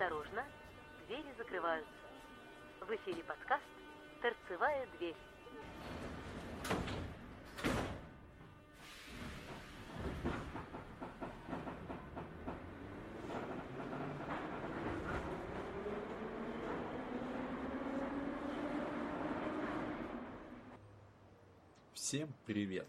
Осторожно, 0.00 0.44
двери 1.08 1.26
закрываются. 1.36 1.90
В 2.82 2.88
эфире 2.94 3.24
подкаст 3.24 3.64
«Торцевая 4.22 4.86
дверь». 4.96 5.16
Всем 21.92 22.32
привет! 22.46 22.86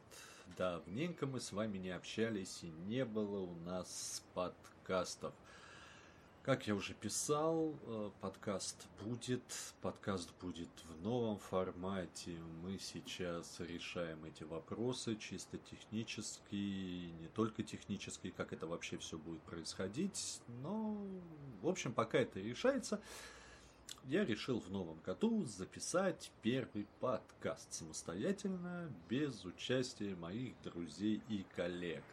Давненько 0.55 1.25
мы 1.25 1.39
с 1.39 1.51
вами 1.51 1.79
не 1.79 1.89
общались 1.89 2.61
и 2.61 2.67
не 2.67 3.03
было 3.03 3.39
у 3.39 3.55
нас 3.65 4.23
подкастов. 4.35 5.33
Как 6.49 6.65
я 6.65 6.73
уже 6.73 6.95
писал, 6.95 7.75
э, 7.85 8.09
подкаст 8.21 8.87
будет, 9.03 9.43
подкаст 9.83 10.31
будет 10.41 10.71
в 10.85 11.03
новом 11.03 11.37
формате. 11.37 12.31
Мы 12.63 12.79
сейчас 12.79 13.59
решаем 13.59 14.25
эти 14.25 14.41
вопросы 14.45 15.15
чисто 15.15 15.59
технически, 15.59 16.55
не 17.21 17.27
только 17.35 17.61
технически, 17.61 18.33
как 18.35 18.51
это 18.51 18.65
вообще 18.65 18.97
все 18.97 19.19
будет 19.19 19.43
происходить. 19.43 20.41
Но, 20.63 20.97
в 21.61 21.67
общем, 21.67 21.93
пока 21.93 22.17
это 22.17 22.39
решается, 22.39 22.99
я 24.05 24.25
решил 24.25 24.59
в 24.59 24.69
новом 24.71 24.99
году 25.05 25.45
записать 25.45 26.31
первый 26.41 26.87
подкаст 26.99 27.73
самостоятельно, 27.73 28.91
без 29.09 29.45
участия 29.45 30.15
моих 30.15 30.53
друзей 30.63 31.21
и 31.29 31.45
коллег. 31.55 32.03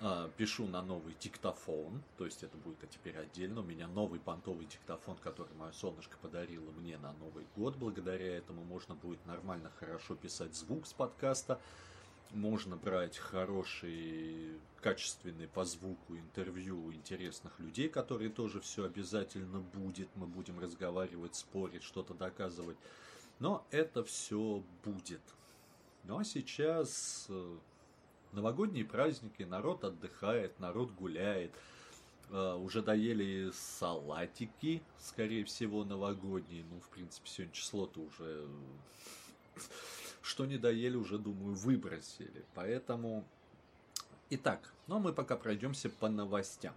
А, 0.00 0.30
пишу 0.36 0.66
на 0.66 0.82
новый 0.82 1.14
диктофон, 1.20 2.02
то 2.16 2.24
есть 2.24 2.42
это 2.42 2.56
будет 2.58 2.78
теперь 2.90 3.16
отдельно. 3.16 3.60
У 3.60 3.64
меня 3.64 3.86
новый 3.86 4.20
понтовый 4.20 4.66
диктофон, 4.66 5.16
который 5.16 5.54
мое 5.54 5.72
солнышко 5.72 6.16
подарило 6.18 6.70
мне 6.72 6.98
на 6.98 7.12
Новый 7.14 7.46
год. 7.56 7.76
Благодаря 7.76 8.36
этому 8.36 8.62
можно 8.64 8.94
будет 8.94 9.24
нормально, 9.26 9.70
хорошо 9.78 10.14
писать 10.14 10.54
звук 10.54 10.86
с 10.86 10.92
подкаста 10.92 11.60
можно 12.32 12.76
брать 12.76 13.18
хорошие, 13.18 14.58
качественные 14.80 15.48
по 15.48 15.64
звуку 15.64 16.16
интервью 16.16 16.92
интересных 16.92 17.58
людей, 17.58 17.88
которые 17.88 18.30
тоже 18.30 18.60
все 18.60 18.84
обязательно 18.84 19.60
будет. 19.60 20.08
Мы 20.14 20.26
будем 20.26 20.58
разговаривать, 20.58 21.34
спорить, 21.34 21.82
что-то 21.82 22.14
доказывать. 22.14 22.76
Но 23.38 23.66
это 23.70 24.04
все 24.04 24.62
будет. 24.84 25.22
Ну 26.04 26.18
а 26.18 26.24
сейчас 26.24 27.26
э, 27.28 27.56
новогодние 28.32 28.84
праздники, 28.84 29.42
народ 29.42 29.84
отдыхает, 29.84 30.58
народ 30.60 30.90
гуляет. 30.92 31.52
Uh, 32.32 32.56
уже 32.62 32.80
доели 32.80 33.50
салатики, 33.52 34.84
скорее 35.00 35.44
всего, 35.44 35.84
новогодние. 35.84 36.64
Ну, 36.70 36.78
в 36.78 36.88
принципе, 36.90 37.28
сегодня 37.28 37.52
число-то 37.52 37.98
уже 38.02 38.46
что 40.22 40.46
не 40.46 40.58
доели, 40.58 40.96
уже, 40.96 41.18
думаю, 41.18 41.54
выбросили. 41.54 42.44
Поэтому... 42.54 43.24
Итак, 44.30 44.72
ну 44.86 44.96
а 44.96 44.98
мы 44.98 45.12
пока 45.12 45.36
пройдемся 45.36 45.90
по 45.90 46.08
новостям. 46.08 46.74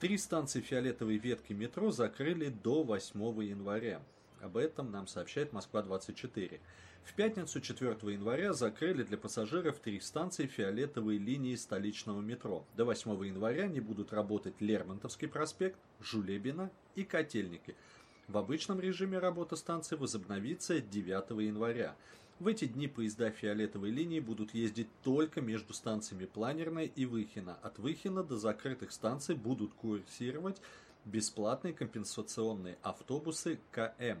Три 0.00 0.18
станции 0.18 0.60
фиолетовой 0.60 1.16
ветки 1.16 1.52
метро 1.52 1.90
закрыли 1.90 2.48
до 2.48 2.82
8 2.82 3.20
января. 3.42 4.02
Об 4.40 4.56
этом 4.56 4.90
нам 4.92 5.06
сообщает 5.06 5.52
Москва-24. 5.52 6.60
В 7.04 7.14
пятницу 7.14 7.60
4 7.60 7.96
января 8.12 8.52
закрыли 8.52 9.02
для 9.02 9.16
пассажиров 9.16 9.78
три 9.78 9.98
станции 9.98 10.46
фиолетовой 10.46 11.16
линии 11.16 11.56
столичного 11.56 12.20
метро. 12.20 12.64
До 12.76 12.84
8 12.84 13.24
января 13.24 13.66
не 13.66 13.80
будут 13.80 14.12
работать 14.12 14.60
Лермонтовский 14.60 15.26
проспект, 15.26 15.78
Жулебина 16.00 16.70
и 16.94 17.04
Котельники– 17.04 17.74
в 18.28 18.36
обычном 18.36 18.78
режиме 18.78 19.18
работа 19.18 19.56
станции 19.56 19.96
возобновится 19.96 20.80
9 20.80 21.30
января. 21.46 21.96
В 22.38 22.46
эти 22.46 22.66
дни 22.66 22.86
поезда 22.86 23.30
фиолетовой 23.30 23.90
линии 23.90 24.20
будут 24.20 24.54
ездить 24.54 24.88
только 25.02 25.40
между 25.40 25.72
станциями 25.72 26.26
Планерной 26.26 26.92
и 26.94 27.06
Выхина. 27.06 27.58
От 27.62 27.78
Выхина 27.78 28.22
до 28.22 28.36
закрытых 28.36 28.92
станций 28.92 29.34
будут 29.34 29.72
курсировать 29.74 30.60
бесплатные 31.06 31.72
компенсационные 31.72 32.76
автобусы 32.82 33.58
КМ. 33.72 34.20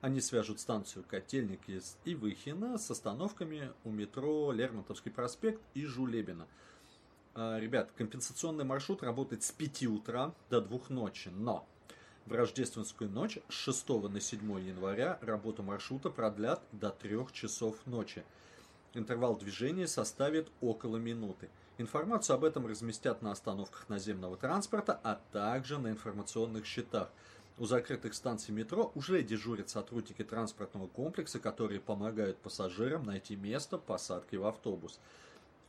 Они 0.00 0.20
свяжут 0.20 0.60
станцию 0.60 1.04
Котельники 1.08 1.80
и 2.04 2.14
Выхина 2.14 2.76
с 2.78 2.90
остановками 2.90 3.72
у 3.84 3.90
метро 3.90 4.50
Лермонтовский 4.52 5.12
проспект 5.12 5.62
и 5.72 5.86
Жулебина. 5.86 6.46
Ребят, 7.34 7.92
компенсационный 7.96 8.64
маршрут 8.64 9.02
работает 9.02 9.44
с 9.44 9.52
5 9.52 9.84
утра 9.84 10.34
до 10.50 10.60
2 10.60 10.80
ночи, 10.88 11.28
но 11.28 11.66
в 12.26 12.32
рождественскую 12.32 13.08
ночь 13.08 13.38
с 13.48 13.52
6 13.52 13.88
на 13.88 14.20
7 14.20 14.40
января 14.60 15.18
работу 15.22 15.62
маршрута 15.62 16.10
продлят 16.10 16.60
до 16.72 16.90
3 16.90 17.26
часов 17.32 17.76
ночи. 17.86 18.24
Интервал 18.94 19.36
движения 19.36 19.86
составит 19.86 20.50
около 20.60 20.96
минуты. 20.96 21.48
Информацию 21.78 22.34
об 22.34 22.44
этом 22.44 22.66
разместят 22.66 23.22
на 23.22 23.30
остановках 23.30 23.88
наземного 23.88 24.36
транспорта, 24.36 24.98
а 25.02 25.20
также 25.32 25.78
на 25.78 25.88
информационных 25.88 26.66
щитах. 26.66 27.10
У 27.58 27.66
закрытых 27.66 28.14
станций 28.14 28.52
метро 28.52 28.90
уже 28.94 29.22
дежурят 29.22 29.70
сотрудники 29.70 30.24
транспортного 30.24 30.88
комплекса, 30.88 31.38
которые 31.38 31.80
помогают 31.80 32.38
пассажирам 32.38 33.04
найти 33.04 33.36
место 33.36 33.78
посадки 33.78 34.36
в 34.36 34.46
автобус. 34.46 34.98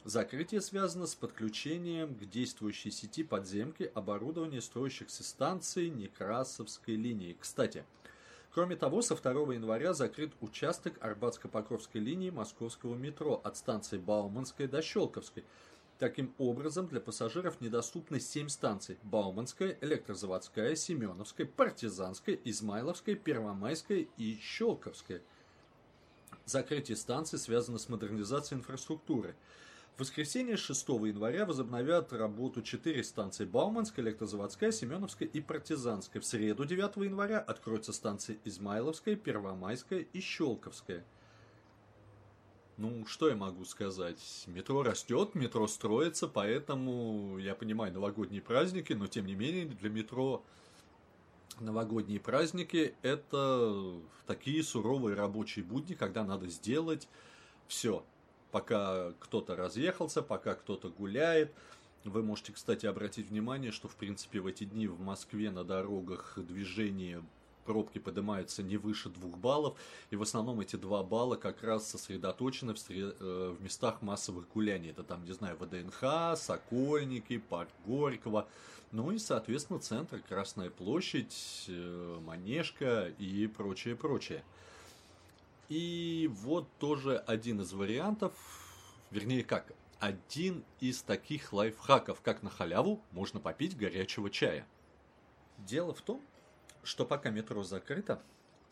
Закрытие 0.08 0.62
связано 0.62 1.06
с 1.06 1.16
подключением 1.16 2.16
к 2.16 2.30
действующей 2.30 2.92
сети 2.92 3.26
подземки 3.26 3.92
оборудования 3.94 4.62
строящихся 4.62 5.22
станций 5.22 5.90
Некрасовской 5.90 6.96
линии. 6.96 7.36
Кстати, 7.38 7.84
кроме 8.54 8.78
того, 8.78 9.02
со 9.02 9.18
2 9.18 9.54
января 9.54 9.94
закрыт 9.94 10.32
участок 10.40 10.98
Арбатско-Покровской 11.02 12.00
линии 12.00 12.30
московского 12.30 12.96
метро 12.96 13.42
от 13.44 13.58
станции 13.58 13.98
Бауманской 13.98 14.68
до 14.68 14.82
Щелковской. 14.82 15.44
Таким 16.00 16.34
образом, 16.38 16.88
для 16.88 17.02
пассажиров 17.02 17.60
недоступны 17.60 18.22
7 18.22 18.48
станций– 18.48 18.98
Бауманская, 19.04 19.78
Электрозаводская, 19.82 20.78
Семеновская, 20.78 21.46
Партизанская, 21.46 22.40
Измайловская, 22.46 23.16
Первомайская 23.16 24.08
и 24.16 24.40
Щелковская. 24.40 25.22
Закрытие 26.46 26.96
станций 26.96 27.40
связано 27.40 27.78
с 27.78 27.90
модернизацией 27.90 28.60
инфраструктуры– 28.60 29.36
в 29.98 30.02
воскресенье 30.02 30.58
6 30.58 30.90
января 30.90 31.48
возобновят 31.48 32.14
работу 32.14 32.62
четыре 32.62 33.04
станции 33.04 33.46
Бауманская, 33.46 34.06
Электрозаводская, 34.06 34.72
Семеновская 34.72 35.28
и 35.28 35.42
Партизанская. 35.42 36.22
В 36.22 36.26
среду 36.26 36.66
9 36.66 36.98
января 36.98 37.40
откроются 37.40 37.92
станции 37.94 38.38
Измайловская, 38.46 39.16
Первомайская 39.16 40.02
и 40.02 40.20
Щелковская. 40.20 41.04
Ну, 42.78 43.08
что 43.08 43.28
я 43.28 43.36
могу 43.36 43.66
сказать? 43.66 44.44
Метро 44.46 44.84
растет, 44.84 45.34
метро 45.34 45.66
строится, 45.68 46.28
поэтому 46.28 47.40
я 47.40 47.56
понимаю 47.56 47.92
новогодние 47.92 48.44
праздники, 48.44 48.94
но 48.94 49.08
тем 49.08 49.26
не 49.26 49.34
менее 49.34 49.66
для 49.66 49.90
метро 49.90 50.44
новогодние 51.60 52.20
праздники 52.20 52.94
это 53.02 53.96
такие 54.28 54.62
суровые 54.62 55.16
рабочие 55.16 55.66
будни, 55.66 55.96
когда 55.96 56.24
надо 56.24 56.50
сделать 56.50 57.08
все, 57.68 58.06
пока 58.58 59.14
кто-то 59.20 59.56
разъехался, 59.56 60.24
пока 60.24 60.56
кто-то 60.56 60.90
гуляет. 60.90 61.54
Вы 62.04 62.24
можете, 62.24 62.54
кстати, 62.54 62.88
обратить 62.88 63.30
внимание, 63.30 63.72
что, 63.72 63.88
в 63.88 63.96
принципе, 63.96 64.40
в 64.40 64.48
эти 64.48 64.64
дни 64.64 64.88
в 64.88 65.00
Москве 65.00 65.52
на 65.52 65.64
дорогах 65.64 66.34
движение 66.38 67.24
пробки 67.66 68.00
поднимаются 68.00 68.64
не 68.64 68.78
выше 68.78 69.10
двух 69.10 69.38
баллов, 69.38 69.78
и 70.10 70.16
в 70.16 70.24
основном 70.24 70.60
эти 70.60 70.76
два 70.76 71.04
балла 71.04 71.36
как 71.36 71.62
раз 71.62 71.88
сосредоточены 71.88 72.74
в, 72.74 72.80
сред... 72.80 73.16
Э, 73.20 73.56
в 73.56 73.62
местах 73.62 74.02
массовых 74.02 74.48
гуляний. 74.52 74.90
Это 74.90 75.04
там, 75.04 75.24
не 75.24 75.34
знаю, 75.34 75.56
ВДНХ, 75.60 76.36
Сокольники, 76.36 77.38
Парк 77.38 77.70
Горького, 77.86 78.48
ну 78.92 79.12
и, 79.12 79.20
соответственно, 79.20 79.78
центр, 79.80 80.20
Красная 80.28 80.72
площадь, 80.72 81.66
э, 81.68 82.20
Манежка 82.26 83.14
и 83.20 83.46
прочее, 83.46 83.96
прочее. 83.96 84.44
И 85.70 86.30
вот 86.32 86.70
тоже 86.80 87.18
один 87.18 87.62
из 87.62 87.74
вариантов, 87.74 88.34
вернее 89.12 89.44
как, 89.44 89.74
один 90.00 90.64
из 90.80 91.02
таких 91.02 91.52
лайфхаков, 91.52 92.22
как 92.22 92.44
на 92.44 92.50
халяву 92.50 93.02
можно 93.12 93.40
попить 93.40 93.76
горячего 93.76 94.30
чая. 94.30 94.68
Дело 95.58 95.94
в 95.94 96.02
том, 96.02 96.22
что 96.84 97.06
пока 97.06 97.32
метро 97.32 97.64
закрыто, 97.64 98.22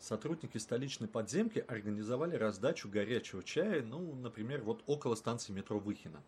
сотрудники 0.00 0.58
столичной 0.58 1.08
подземки 1.08 1.64
организовали 1.66 2.36
раздачу 2.36 2.88
горячего 2.88 3.42
чая, 3.42 3.82
ну, 3.82 4.14
например, 4.16 4.62
вот 4.62 4.82
около 4.86 5.14
станции 5.14 5.52
метро 5.52 5.78
Выхина. 5.78 6.22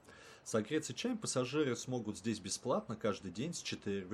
Согреться 0.44 0.94
чаем 0.94 1.18
пассажиры 1.18 1.76
смогут 1.76 2.16
здесь 2.16 2.40
бесплатно 2.40 2.96
каждый 2.96 3.30
день 3.30 3.52
с 3.52 3.60
4, 3.60 4.06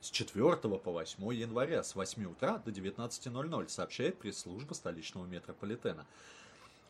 с 0.00 0.10
4 0.10 0.56
по 0.56 0.92
8 0.92 1.34
января 1.34 1.82
с 1.82 1.96
8 1.96 2.24
утра 2.24 2.58
до 2.58 2.70
19.00, 2.70 3.68
сообщает 3.68 4.16
пресс-служба 4.18 4.74
столичного 4.74 5.26
метрополитена. 5.26 6.06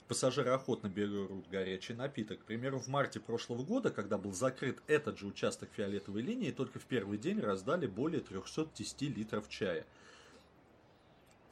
Пассажиры 0.08 0.50
охотно 0.50 0.88
берут 0.88 1.48
горячий 1.48 1.94
напиток. 1.94 2.40
К 2.40 2.44
примеру, 2.44 2.78
в 2.78 2.86
марте 2.86 3.18
прошлого 3.18 3.64
года, 3.64 3.90
когда 3.90 4.18
был 4.18 4.32
закрыт 4.32 4.80
этот 4.86 5.18
же 5.18 5.26
участок 5.26 5.70
фиолетовой 5.74 6.20
линии, 6.20 6.52
только 6.52 6.78
в 6.78 6.84
первый 6.84 7.18
день 7.18 7.40
раздали 7.40 7.86
более 7.86 8.20
310 8.20 9.00
литров 9.02 9.48
чая. 9.48 9.84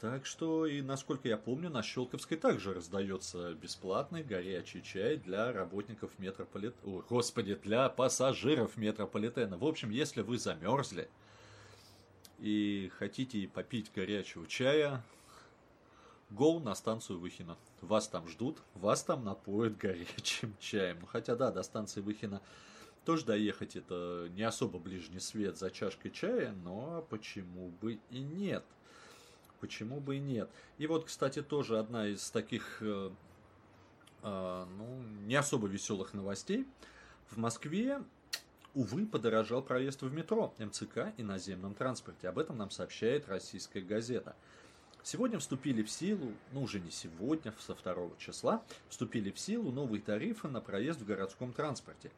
Так 0.05 0.27
что, 0.27 0.67
и 0.67 0.83
насколько 0.83 1.29
я 1.29 1.39
помню, 1.39 1.71
на 1.71 1.83
Щелковской 1.83 2.37
также 2.37 2.75
раздается 2.75 3.55
бесплатный 3.55 4.23
горячий 4.23 4.83
чай 4.83 5.17
для 5.17 5.51
работников 5.51 6.11
метрополитена. 6.19 7.03
Господи, 7.09 7.55
для 7.55 7.89
пассажиров 7.89 8.77
метрополитена. 8.77 9.57
В 9.57 9.65
общем, 9.65 9.89
если 9.89 10.21
вы 10.21 10.37
замерзли 10.37 11.09
и 12.39 12.93
хотите 12.99 13.49
попить 13.49 13.93
горячего 13.95 14.47
чая, 14.47 15.03
Go 16.31 16.63
на 16.63 16.75
станцию 16.75 17.19
Выхина. 17.19 17.57
Вас 17.81 18.07
там 18.07 18.29
ждут, 18.29 18.59
вас 18.75 19.05
там 19.05 19.25
напоят 19.25 19.79
горячим 19.79 20.55
чаем. 20.61 20.99
Ну, 21.01 21.07
хотя 21.07 21.35
да, 21.35 21.51
до 21.51 21.63
станции 21.63 22.03
Выхина 22.03 22.43
тоже 23.07 23.25
доехать 23.25 23.75
это 23.75 24.29
не 24.33 24.43
особо 24.43 24.79
ближний 24.79 25.21
свет 25.21 25.57
за 25.57 25.71
чашкой 25.71 26.11
чая, 26.11 26.53
но 26.63 27.07
почему 27.09 27.71
бы 27.81 28.01
и 28.11 28.21
нет? 28.21 28.67
Почему 29.61 30.01
бы 30.01 30.17
и 30.17 30.21
нет? 30.21 30.51
И 30.79 30.87
вот, 30.87 31.07
кстати, 31.07 31.43
тоже 31.43 31.79
одна 31.79 32.09
из 32.09 32.31
таких, 32.31 32.79
э, 32.81 33.11
э, 34.23 34.67
ну, 34.77 35.03
не 35.27 35.37
особо 35.37 35.69
веселых 35.69 36.15
новостей. 36.15 36.67
В 37.31 37.39
Москве, 37.39 38.03
увы, 38.75 39.07
подорожал 39.07 39.63
проезд 39.63 40.03
в 40.03 40.13
метро, 40.13 40.55
МЦК 40.59 41.13
и 41.17 41.23
наземном 41.23 41.75
транспорте. 41.75 42.29
Об 42.29 42.39
этом 42.39 42.59
нам 42.59 42.71
сообщает 42.71 43.29
российская 43.29 43.81
газета– 43.81 44.37
Сегодня 45.05 45.39
вступили 45.39 45.83
в 45.83 45.91
силу, 45.91 46.33
ну 46.53 46.63
уже 46.63 46.81
не 46.81 46.91
сегодня, 46.91 47.53
со 47.61 47.75
2 47.75 48.13
числа, 48.17 48.63
вступили 48.89 49.31
в 49.31 49.39
силу 49.39 49.71
новые 49.71 50.01
тарифы 50.01 50.49
на 50.49 50.63
проезд 50.63 51.03
в 51.03 51.05
городском 51.05 51.53
транспорте. 51.53 52.11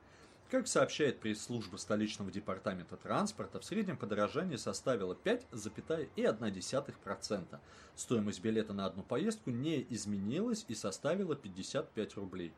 Как 0.48 0.68
сообщает 0.68 1.18
пресс-служба 1.18 1.76
столичного 1.76 2.30
департамента 2.30 2.96
транспорта, 2.96 3.58
в 3.58 3.64
среднем 3.64 3.96
подорожание 3.96 4.58
составило 4.58 5.14
5,1%. 5.14 7.58
Стоимость 7.96 8.40
билета 8.40 8.72
на 8.72 8.86
одну 8.86 9.02
поездку 9.02 9.50
не 9.50 9.84
изменилась 9.90 10.64
и 10.68 10.76
составила 10.76 11.34
55 11.34 12.14
рублей. 12.14 12.52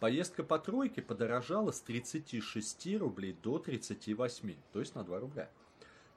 Поездка 0.00 0.42
по 0.42 0.58
тройке 0.58 1.00
подорожала 1.00 1.70
с 1.70 1.80
36 1.80 2.96
рублей 2.96 3.36
до 3.40 3.60
38, 3.60 4.56
то 4.72 4.80
есть 4.80 4.96
на 4.96 5.04
2 5.04 5.20
рубля. 5.20 5.48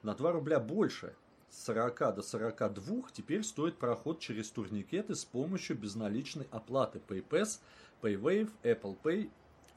На 0.01 0.15
2 0.15 0.31
рубля 0.31 0.59
больше, 0.59 1.13
40 1.51 2.15
до 2.15 2.24
42 2.24 3.03
теперь 3.13 3.44
стоит 3.44 3.77
проход 3.77 4.19
через 4.19 4.50
турникеты 4.50 5.13
с 5.13 5.24
помощью 5.24 5.77
безналичной 5.77 6.47
оплаты 6.50 7.00
PayPass, 7.07 7.59
PayWave, 8.01 8.50
Apple 8.63 8.97
Pay 9.03 9.30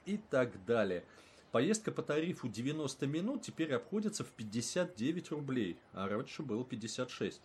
и 0.07 0.17
так 0.17 0.65
далее. 0.65 1.05
Поездка 1.51 1.93
по 1.93 2.03
тарифу 2.03 2.49
90 2.49 3.07
минут 3.07 3.43
теперь 3.43 3.75
обходится 3.75 4.25
в 4.25 4.31
59 4.31 5.33
рублей, 5.33 5.77
а 5.93 6.09
раньше 6.09 6.43
было 6.43 6.65
56. 6.65 7.41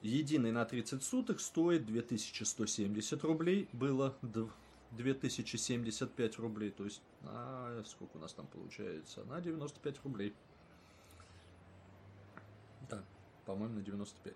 Единый 0.00 0.52
на 0.52 0.64
30 0.64 1.02
суток 1.02 1.40
стоит 1.40 1.84
2170 1.84 3.24
рублей, 3.24 3.68
было 3.72 4.16
2075 4.92 6.38
рублей, 6.38 6.70
то 6.70 6.84
есть 6.84 7.02
а, 7.24 7.82
сколько 7.84 8.16
у 8.16 8.20
нас 8.20 8.32
там 8.32 8.46
получается? 8.46 9.24
На 9.24 9.40
95 9.40 9.96
рублей. 10.04 10.34
Да 12.88 13.04
по-моему, 13.48 13.76
на 13.76 13.80
95. 13.80 14.34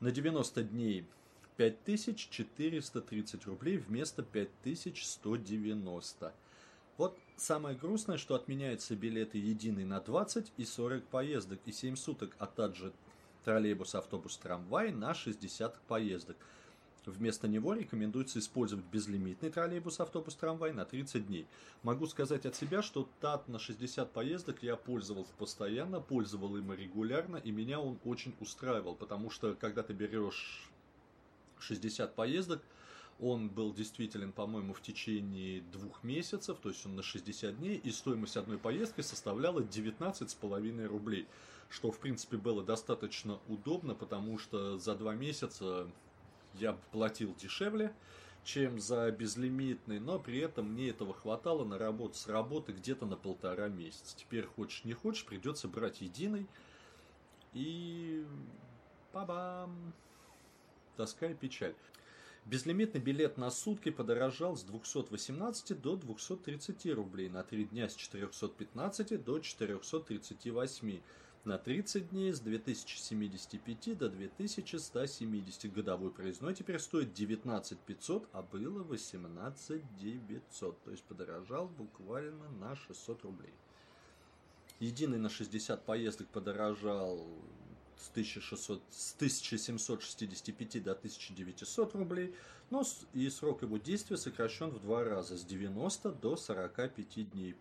На 0.00 0.10
90 0.10 0.62
дней 0.64 1.06
5430 1.56 3.46
рублей 3.46 3.78
вместо 3.78 4.22
5190. 4.22 6.34
Вот 6.98 7.18
самое 7.36 7.74
грустное, 7.74 8.18
что 8.18 8.34
отменяются 8.34 8.94
билеты 8.94 9.38
единый 9.38 9.86
на 9.86 10.00
20 10.00 10.52
и 10.58 10.64
40 10.66 11.04
поездок 11.04 11.60
и 11.64 11.72
7 11.72 11.96
суток, 11.96 12.36
а 12.38 12.46
также 12.46 12.92
троллейбус, 13.44 13.94
автобус, 13.94 14.36
трамвай 14.36 14.92
на 14.92 15.14
60 15.14 15.80
поездок– 15.88 16.36
Вместо 17.08 17.48
него 17.48 17.72
рекомендуется 17.72 18.38
использовать 18.38 18.84
безлимитный 18.86 19.50
троллейбус, 19.50 20.00
автобус, 20.00 20.34
трамвай 20.34 20.72
на 20.72 20.84
30 20.84 21.26
дней. 21.26 21.46
Могу 21.82 22.06
сказать 22.06 22.44
от 22.44 22.54
себя, 22.54 22.82
что 22.82 23.08
ТАТ 23.20 23.48
на 23.48 23.58
60 23.58 24.12
поездок 24.12 24.62
я 24.62 24.76
пользовался 24.76 25.32
постоянно, 25.38 26.00
пользовал 26.00 26.56
им 26.56 26.72
регулярно, 26.72 27.36
и 27.36 27.50
меня 27.50 27.80
он 27.80 27.98
очень 28.04 28.34
устраивал, 28.40 28.94
потому 28.94 29.30
что 29.30 29.54
когда 29.54 29.82
ты 29.82 29.94
берешь 29.94 30.68
60 31.60 32.14
поездок, 32.14 32.62
он 33.20 33.48
был 33.48 33.72
действителен, 33.72 34.32
по-моему, 34.32 34.72
в 34.72 34.80
течение 34.80 35.60
двух 35.72 36.04
месяцев, 36.04 36.58
то 36.60 36.68
есть 36.68 36.86
он 36.86 36.94
на 36.94 37.02
60 37.02 37.58
дней, 37.58 37.76
и 37.76 37.90
стоимость 37.90 38.36
одной 38.36 38.58
поездки 38.58 39.00
составляла 39.00 39.60
19,5 39.60 40.86
рублей, 40.86 41.26
что, 41.68 41.90
в 41.90 41.98
принципе, 41.98 42.36
было 42.36 42.62
достаточно 42.62 43.40
удобно, 43.48 43.94
потому 43.94 44.38
что 44.38 44.78
за 44.78 44.94
два 44.94 45.14
месяца 45.14 45.90
я 46.54 46.74
платил 46.92 47.34
дешевле, 47.34 47.92
чем 48.44 48.78
за 48.78 49.10
безлимитный, 49.10 49.98
но 49.98 50.18
при 50.18 50.38
этом 50.38 50.72
мне 50.72 50.90
этого 50.90 51.12
хватало 51.12 51.64
на 51.64 51.76
работу 51.76 52.14
с 52.14 52.28
работы 52.28 52.72
где-то 52.72 53.04
на 53.04 53.16
полтора 53.16 53.68
месяца. 53.68 54.16
Теперь 54.16 54.46
хочешь 54.46 54.84
не 54.84 54.94
хочешь, 54.94 55.24
придется 55.24 55.68
брать 55.68 56.00
единый 56.00 56.46
и 57.52 58.24
па-бам, 59.12 59.92
тоска 60.96 61.26
и 61.26 61.34
печаль. 61.34 61.74
Безлимитный 62.48 62.98
билет 62.98 63.36
на 63.36 63.50
сутки 63.50 63.90
подорожал 63.90 64.56
с 64.56 64.62
218 64.62 65.78
до 65.78 65.96
230 65.96 66.94
рублей, 66.94 67.28
на 67.28 67.42
3 67.42 67.66
дня 67.66 67.90
с 67.90 67.94
415 67.94 69.22
до 69.22 69.38
438 69.38 71.00
на 71.44 71.58
30 71.58 72.08
дней 72.08 72.32
с 72.32 72.40
2075 72.40 73.98
до 73.98 74.08
2170. 74.08 75.70
Годовой 75.74 76.10
проездной 76.10 76.54
теперь 76.54 76.78
стоит 76.78 77.12
19 77.12 77.78
500, 77.80 78.28
а 78.32 78.40
было 78.40 78.82
18 78.82 79.82
900. 79.98 80.82
То 80.84 80.90
есть 80.90 81.04
подорожал 81.04 81.68
буквально 81.68 82.48
на 82.52 82.74
600 82.76 83.24
рублей. 83.24 83.52
Единый 84.80 85.18
на 85.18 85.28
60 85.28 85.84
поездок 85.84 86.28
подорожал 86.28 87.26
с, 87.98 88.10
1600, 88.10 88.82
с 88.90 89.14
1765 89.14 90.82
до 90.82 90.92
1900 90.92 91.94
рублей, 91.94 92.34
но 92.70 92.84
и 93.12 93.28
срок 93.30 93.62
его 93.62 93.78
действия 93.78 94.16
сокращен 94.16 94.70
в 94.70 94.80
два 94.80 95.04
раза, 95.04 95.36
с 95.36 95.44
90 95.44 96.12
до 96.12 96.36
45 96.36 97.30
дней. 97.30 97.56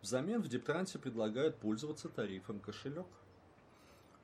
Взамен 0.00 0.42
в 0.42 0.48
Дептрансе 0.48 0.98
предлагают 0.98 1.56
пользоваться 1.58 2.08
тарифом 2.08 2.58
кошелек. 2.58 3.06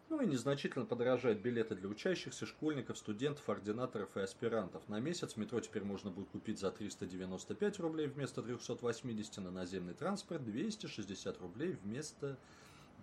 Ну 0.08 0.22
и 0.22 0.26
незначительно 0.26 0.86
подорожают 0.86 1.40
билеты 1.40 1.74
для 1.74 1.88
учащихся, 1.88 2.46
школьников, 2.46 2.96
студентов, 2.96 3.46
ординаторов 3.48 4.16
и 4.16 4.20
аспирантов. 4.20 4.88
На 4.88 5.00
месяц 5.00 5.36
метро 5.36 5.60
теперь 5.60 5.84
можно 5.84 6.10
будет 6.10 6.30
купить 6.30 6.58
за 6.58 6.70
395 6.70 7.78
рублей 7.78 8.06
вместо 8.06 8.42
380, 8.42 9.36
на 9.38 9.50
наземный 9.50 9.92
транспорт 9.92 10.42
260 10.44 11.38
рублей 11.40 11.76
вместо 11.84 12.38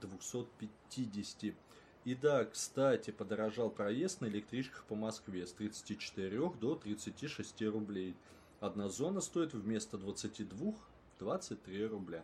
250. 0.02 1.56
И 2.06 2.16
да, 2.16 2.46
кстати, 2.46 3.12
подорожал 3.12 3.70
проезд 3.70 4.22
на 4.22 4.28
электричках 4.28 4.86
по 4.86 4.96
Москве 4.96 5.48
с 5.48 5.54
34 5.54 6.50
до 6.60 6.76
36 6.76 7.62
рублей. 7.64 8.16
Одна 8.60 8.90
зона 8.90 9.22
стоит 9.22 9.54
вместо 9.54 9.98
22 9.98 10.74
23 11.20 11.86
рубля. 11.88 12.24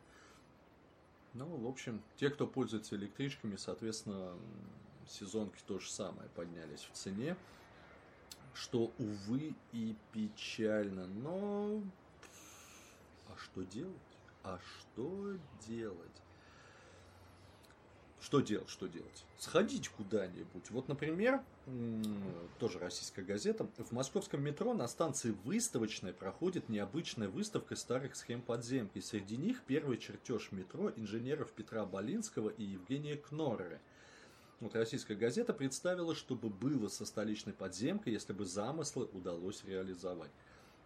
Ну, 1.34 1.46
в 1.46 1.68
общем, 1.68 2.02
те, 2.18 2.30
кто 2.30 2.46
пользуется 2.46 2.96
электричками, 2.96 3.56
соответственно, 3.56 4.34
сезонки 5.08 5.62
то 5.66 5.80
же 5.80 5.90
самое 5.90 6.30
поднялись 6.30 6.88
в 6.92 6.92
цене, 6.92 7.38
что, 8.54 8.92
увы, 8.98 9.56
и 9.72 9.96
печально. 10.12 11.08
Но 11.08 11.82
а 13.30 13.38
что 13.38 13.64
делать? 13.64 13.96
А 14.44 14.60
что 14.60 15.38
делать? 15.68 16.22
Что 18.22 18.40
делать, 18.40 18.70
что 18.70 18.86
делать? 18.86 19.26
Сходить 19.40 19.90
куда-нибудь. 19.90 20.70
Вот, 20.70 20.88
например, 20.88 21.42
тоже 22.60 22.78
российская 22.78 23.24
газета. 23.24 23.68
В 23.78 23.92
московском 23.92 24.44
метро 24.44 24.76
на 24.76 24.88
станции 24.88 25.36
Выставочная 25.44 26.14
проходит 26.14 26.70
необычная 26.70 27.30
выставка 27.30 27.76
старых 27.76 28.16
схем 28.16 28.44
подземки. 28.44 29.00
Среди 29.00 29.38
них 29.38 29.64
первый 29.66 29.98
чертеж 29.98 30.52
метро 30.52 30.92
инженеров 30.96 31.52
Петра 31.52 31.84
Болинского 31.84 32.50
и 32.50 32.64
Евгения 32.64 33.18
Кнорры. 33.18 33.80
Вот 34.60 34.76
российская 34.76 35.16
газета 35.16 35.52
представила, 35.52 36.14
что 36.14 36.36
бы 36.36 36.50
было 36.50 36.90
со 36.90 37.08
столичной 37.08 37.54
подземкой, 37.54 38.14
если 38.14 38.34
бы 38.34 38.46
замыслы 38.46 39.06
удалось 39.14 39.64
реализовать. 39.66 40.30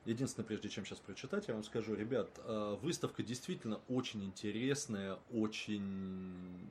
Единственное, 0.06 0.46
прежде 0.46 0.70
чем 0.70 0.86
сейчас 0.86 1.00
прочитать, 1.00 1.50
я 1.50 1.56
вам 1.56 1.64
скажу, 1.64 1.96
ребят, 1.96 2.30
а, 2.46 2.76
выставка 2.78 3.24
действительно 3.24 3.82
очень 3.90 4.24
интересная, 4.24 5.20
очень 5.34 6.70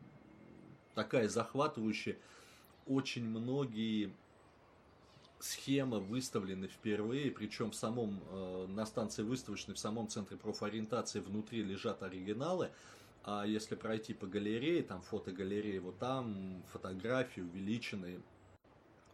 такая 0.94 1.28
захватывающая. 1.28 2.16
Очень 2.86 3.24
многие 3.24 4.12
схемы 5.38 6.00
выставлены 6.00 6.68
впервые, 6.68 7.30
причем 7.30 7.70
в 7.70 7.74
самом, 7.74 8.22
э, 8.30 8.66
на 8.68 8.86
станции 8.86 9.22
выставочной, 9.22 9.74
в 9.74 9.78
самом 9.78 10.08
центре 10.08 10.36
профориентации 10.36 11.20
внутри 11.20 11.62
лежат 11.62 12.02
оригиналы, 12.02 12.70
а 13.24 13.44
если 13.44 13.74
пройти 13.74 14.14
по 14.14 14.26
галерее, 14.26 14.82
там 14.82 15.02
фотогалереи, 15.02 15.78
вот 15.78 15.98
там 15.98 16.62
фотографии 16.72 17.40
увеличенные, 17.40 18.20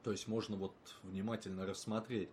то 0.02 0.12
есть 0.12 0.28
можно 0.28 0.56
вот 0.56 0.74
внимательно 1.02 1.66
рассмотреть. 1.66 2.28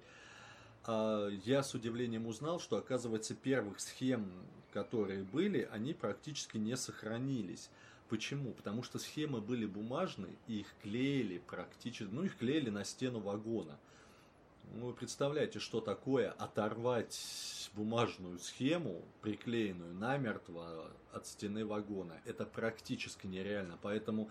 А 0.85 1.29
я 1.45 1.63
с 1.63 1.73
удивлением 1.73 2.27
узнал, 2.27 2.59
что 2.59 2.77
оказывается 2.77 3.35
первых 3.35 3.79
схем, 3.79 4.31
которые 4.73 5.23
были, 5.23 5.67
они 5.71 5.93
практически 5.93 6.57
не 6.57 6.77
сохранились. 6.77 7.69
Почему? 8.09 8.53
Потому 8.53 8.83
что 8.83 8.99
схемы 8.99 9.41
были 9.41 9.65
бумажные, 9.65 10.35
и 10.47 10.59
их 10.59 10.67
клеили 10.81 11.39
практически, 11.39 12.09
ну 12.11 12.23
их 12.23 12.37
клеили 12.37 12.69
на 12.69 12.83
стену 12.83 13.19
вагона. 13.19 13.77
Ну, 14.75 14.87
вы 14.87 14.93
представляете, 14.93 15.59
что 15.59 15.81
такое 15.81 16.31
оторвать 16.31 17.69
бумажную 17.73 18.39
схему, 18.39 19.01
приклеенную 19.21 19.93
намертво 19.93 20.91
от 21.11 21.25
стены 21.25 21.65
вагона. 21.65 22.19
Это 22.25 22.45
практически 22.45 23.27
нереально. 23.27 23.77
Поэтому 23.81 24.29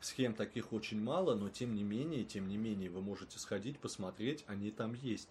схем 0.00 0.34
таких 0.34 0.72
очень 0.72 1.00
мало, 1.00 1.34
но 1.34 1.48
тем 1.48 1.74
не 1.74 1.82
менее, 1.82 2.24
тем 2.24 2.48
не 2.48 2.56
менее, 2.56 2.90
вы 2.90 3.00
можете 3.00 3.38
сходить, 3.38 3.78
посмотреть, 3.78 4.44
они 4.46 4.70
там 4.70 4.94
есть. 4.94 5.28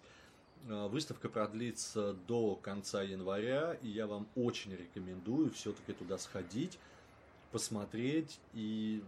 А, 0.68 0.88
выставка 0.88 1.28
продлится 1.28 2.14
до 2.26 2.56
конца 2.56 3.02
января, 3.02 3.74
и 3.74 3.88
я 3.88 4.06
вам 4.06 4.28
очень 4.34 4.74
рекомендую 4.74 5.50
все-таки 5.50 5.92
туда 5.92 6.18
сходить, 6.18 6.78
посмотреть 7.50 8.40
и, 8.52 9.02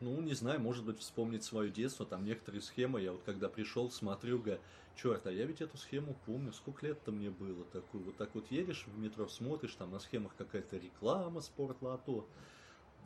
ну, 0.00 0.20
не 0.20 0.34
знаю, 0.34 0.60
может 0.60 0.84
быть, 0.84 0.98
вспомнить 0.98 1.44
свое 1.44 1.70
детство. 1.70 2.06
Там 2.06 2.24
некоторые 2.24 2.62
схемы, 2.62 3.00
я 3.00 3.12
вот 3.12 3.22
когда 3.24 3.48
пришел, 3.48 3.90
смотрю, 3.90 4.38
га, 4.38 4.58
черт, 4.96 5.26
а 5.26 5.32
я 5.32 5.44
ведь 5.44 5.60
эту 5.60 5.76
схему 5.76 6.16
помню, 6.26 6.52
сколько 6.52 6.86
лет-то 6.86 7.12
мне 7.12 7.30
было 7.30 7.64
такую. 7.64 8.04
Вот 8.04 8.16
так 8.16 8.34
вот 8.34 8.50
едешь 8.50 8.86
в 8.86 8.98
метро, 8.98 9.28
смотришь, 9.28 9.74
там 9.74 9.90
на 9.90 9.98
схемах 9.98 10.34
какая-то 10.36 10.76
реклама 10.76 11.40
спортлото. 11.40 12.24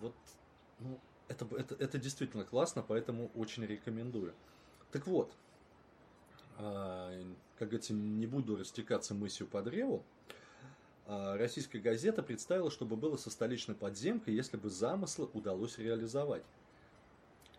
Вот, 0.00 0.14
ну, 0.80 0.98
это, 1.28 1.46
это, 1.56 1.74
это 1.74 1.98
действительно 1.98 2.44
классно, 2.44 2.82
поэтому 2.82 3.30
очень 3.34 3.64
рекомендую. 3.64 4.34
Так 4.90 5.06
вот, 5.06 5.32
а, 6.56 7.12
как 7.58 7.68
говорится, 7.68 7.92
не 7.92 8.26
буду 8.26 8.56
растекаться 8.56 9.14
мысью 9.14 9.46
по 9.46 9.62
древу, 9.62 10.04
российская 11.08 11.80
газета 11.80 12.22
представила, 12.22 12.70
чтобы 12.70 12.96
было 12.96 13.16
со 13.16 13.30
столичной 13.30 13.74
подземкой, 13.74 14.34
если 14.34 14.56
бы 14.56 14.70
замыслы 14.70 15.28
удалось 15.32 15.78
реализовать. 15.78 16.44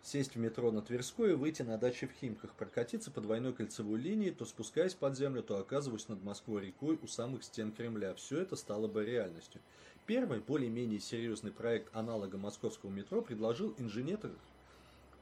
Сесть 0.02 0.34
в 0.34 0.38
метро 0.38 0.70
на 0.70 0.80
Тверской 0.80 1.32
и 1.32 1.34
выйти 1.34 1.60
на 1.60 1.76
даче 1.76 2.06
в 2.06 2.12
Химках, 2.12 2.54
прокатиться 2.54 3.10
по 3.10 3.20
двойной 3.20 3.52
кольцевой 3.52 4.00
линии, 4.00 4.30
то 4.30 4.46
спускаясь 4.46 4.94
под 4.94 5.16
землю, 5.16 5.42
то 5.42 5.58
оказываясь 5.58 6.08
над 6.08 6.22
Москвой 6.22 6.66
рекой 6.66 6.98
у 7.02 7.06
самых 7.06 7.44
стен 7.44 7.70
Кремля. 7.70 8.14
Все 8.14 8.40
это 8.40 8.56
стало 8.56 8.88
бы 8.88 9.04
реальностью. 9.04 9.60
Первый, 10.06 10.40
более-менее 10.40 11.00
серьезный 11.00 11.52
проект 11.52 11.94
аналога 11.94 12.38
московского 12.38 12.90
метро 12.90 13.20
предложил 13.20 13.74
инженер 13.76 14.32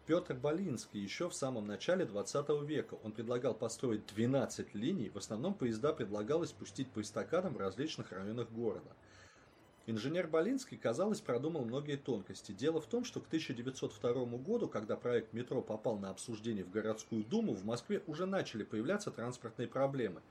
Петр 0.09 0.33
Болинский 0.33 1.03
еще 1.03 1.29
в 1.29 1.35
самом 1.35 1.67
начале 1.67 2.07
20 2.07 2.49
века. 2.67 2.95
Он 3.05 3.13
предлагал 3.13 3.53
построить 3.53 4.07
12 4.07 4.75
линий, 4.75 5.11
в 5.11 5.19
основном 5.19 5.53
поезда 5.53 5.93
предлагалось 5.93 6.51
пустить 6.51 6.91
по 6.91 7.03
эстакадам 7.03 7.53
в 7.53 7.59
различных 7.59 8.11
районах 8.11 8.51
города. 8.51 8.89
Инженер 9.85 10.27
Болинский, 10.27 10.79
казалось, 10.79 11.21
продумал 11.21 11.67
многие 11.67 11.97
тонкости. 11.97 12.53
Дело 12.53 12.81
в 12.81 12.87
том, 12.87 13.05
что 13.05 13.21
к 13.21 13.27
1902 13.27 14.25
году, 14.39 14.67
когда 14.67 14.97
проект 14.97 15.35
метро 15.35 15.61
попал 15.61 15.99
на 15.99 16.09
обсуждение 16.09 16.65
в 16.65 16.71
городскую 16.71 17.23
думу, 17.23 17.53
в 17.53 17.67
Москве 17.67 18.03
уже 18.07 18.25
начали 18.25 18.65
появляться 18.65 19.11
транспортные 19.11 19.69
проблемы. 19.69 20.23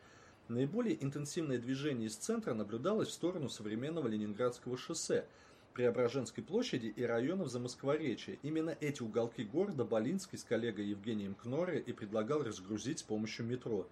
Наиболее 0.48 1.04
интенсивное 1.04 1.60
движение 1.60 2.08
из 2.08 2.16
центра 2.16 2.56
наблюдалось 2.56 3.10
в 3.10 3.14
сторону 3.14 3.48
современного 3.48 4.08
Ленинградского 4.08 4.76
шоссе– 4.76 5.28
Преображенской 5.78 6.44
площади 6.44 6.88
и 6.88 7.04
районов 7.04 7.50
Замоскворечья. 7.50 8.40
Именно 8.42 8.76
эти 8.82 9.04
уголки 9.04 9.44
города 9.44 9.86
Болинский 9.86 10.40
с 10.40 10.44
коллегой 10.44 10.88
Евгением 10.88 11.36
Кноре 11.36 11.80
и 11.80 11.94
предлагал 11.94 12.42
разгрузить 12.42 12.98
с 12.98 13.04
помощью 13.04 13.46
метро. 13.46 13.88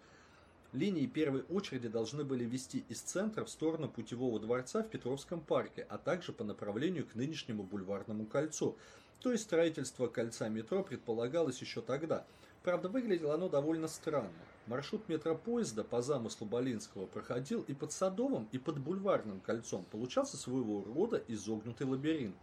Линии 0.74 1.06
первой 1.06 1.44
очереди 1.44 1.88
должны 1.88 2.24
были 2.24 2.44
вести 2.44 2.84
из 2.90 3.02
центра 3.02 3.46
в 3.46 3.52
сторону 3.52 3.88
Путевого 3.88 4.40
дворца 4.40 4.82
в 4.82 4.90
Петровском 4.90 5.42
парке, 5.42 5.86
а 5.88 6.00
также 6.00 6.34
по 6.34 6.44
направлению 6.44 7.06
к 7.06 7.14
нынешнему 7.14 7.62
Бульварному 7.62 8.26
кольцу. 8.26 8.76
То 9.22 9.32
есть 9.32 9.44
строительство 9.44 10.08
кольца 10.08 10.50
метро 10.50 10.82
предполагалось 10.82 11.62
еще 11.62 11.82
тогда. 11.84 12.26
Правда, 12.64 12.90
выглядело 12.90 13.36
оно 13.36 13.48
довольно 13.48 13.88
странно. 13.88 14.34
Маршрут 14.68 15.08
метропоезда 15.10 15.84
по 15.84 16.02
замыслу 16.02 16.48
Болинского 16.48 17.06
проходил 17.06 17.62
и 17.68 17.74
под 17.74 17.92
Садовым, 17.92 18.48
и 18.52 18.58
под 18.58 18.80
Бульварным 18.80 19.40
кольцом. 19.40 19.86
Получался 19.92 20.38
своего 20.38 20.84
рода 20.84 21.22
изогнутый 21.28 21.86
лабиринт. 21.86 22.36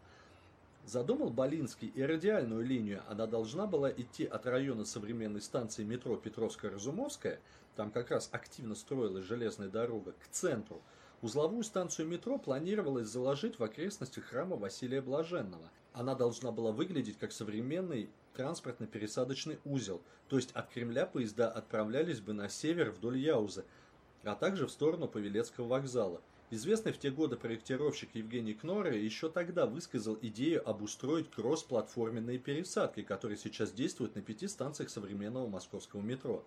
Задумал 0.86 1.30
Болинский 1.30 1.88
и 1.88 2.02
радиальную 2.02 2.64
линию. 2.64 3.02
Она 3.08 3.26
должна 3.26 3.66
была 3.66 3.90
идти 3.90 4.24
от 4.24 4.46
района 4.46 4.84
современной 4.84 5.40
станции 5.40 5.84
метро 5.84 6.16
Петровская-Разумовская, 6.16 7.40
там 7.76 7.90
как 7.90 8.10
раз 8.10 8.28
активно 8.32 8.74
строилась 8.74 9.24
железная 9.24 9.68
дорога, 9.68 10.12
к 10.12 10.28
центру. 10.30 10.82
Узловую 11.22 11.62
станцию 11.62 12.08
метро 12.08 12.38
планировалось 12.38 13.08
заложить 13.08 13.58
в 13.58 13.64
окрестностях 13.64 14.24
храма 14.24 14.56
Василия 14.56 15.00
Блаженного. 15.00 15.70
Она 15.92 16.14
должна 16.14 16.50
была 16.50 16.72
выглядеть 16.72 17.18
как 17.18 17.32
современный 17.32 18.10
транспортно-пересадочный 18.34 19.58
узел, 19.64 20.02
то 20.28 20.36
есть 20.36 20.52
от 20.52 20.70
Кремля 20.70 21.06
поезда 21.06 21.50
отправлялись 21.50 22.20
бы 22.20 22.32
на 22.32 22.48
север 22.48 22.90
вдоль 22.90 23.18
Яузы, 23.18 23.64
а 24.24 24.34
также 24.34 24.66
в 24.66 24.70
сторону 24.70 25.08
Павелецкого 25.08 25.66
вокзала. 25.66 26.20
Известный 26.50 26.92
в 26.92 26.98
те 26.98 27.10
годы 27.10 27.36
проектировщик 27.36 28.10
Евгений 28.14 28.52
Кнорре 28.52 29.02
еще 29.02 29.30
тогда 29.30 29.66
высказал 29.66 30.18
идею 30.20 30.68
обустроить 30.68 31.30
кросс-платформенные 31.30 32.38
пересадки, 32.38 33.02
которые 33.02 33.38
сейчас 33.38 33.72
действуют 33.72 34.14
на 34.16 34.22
пяти 34.22 34.48
станциях 34.48 34.90
современного 34.90 35.48
московского 35.48 36.02
метро. 36.02 36.44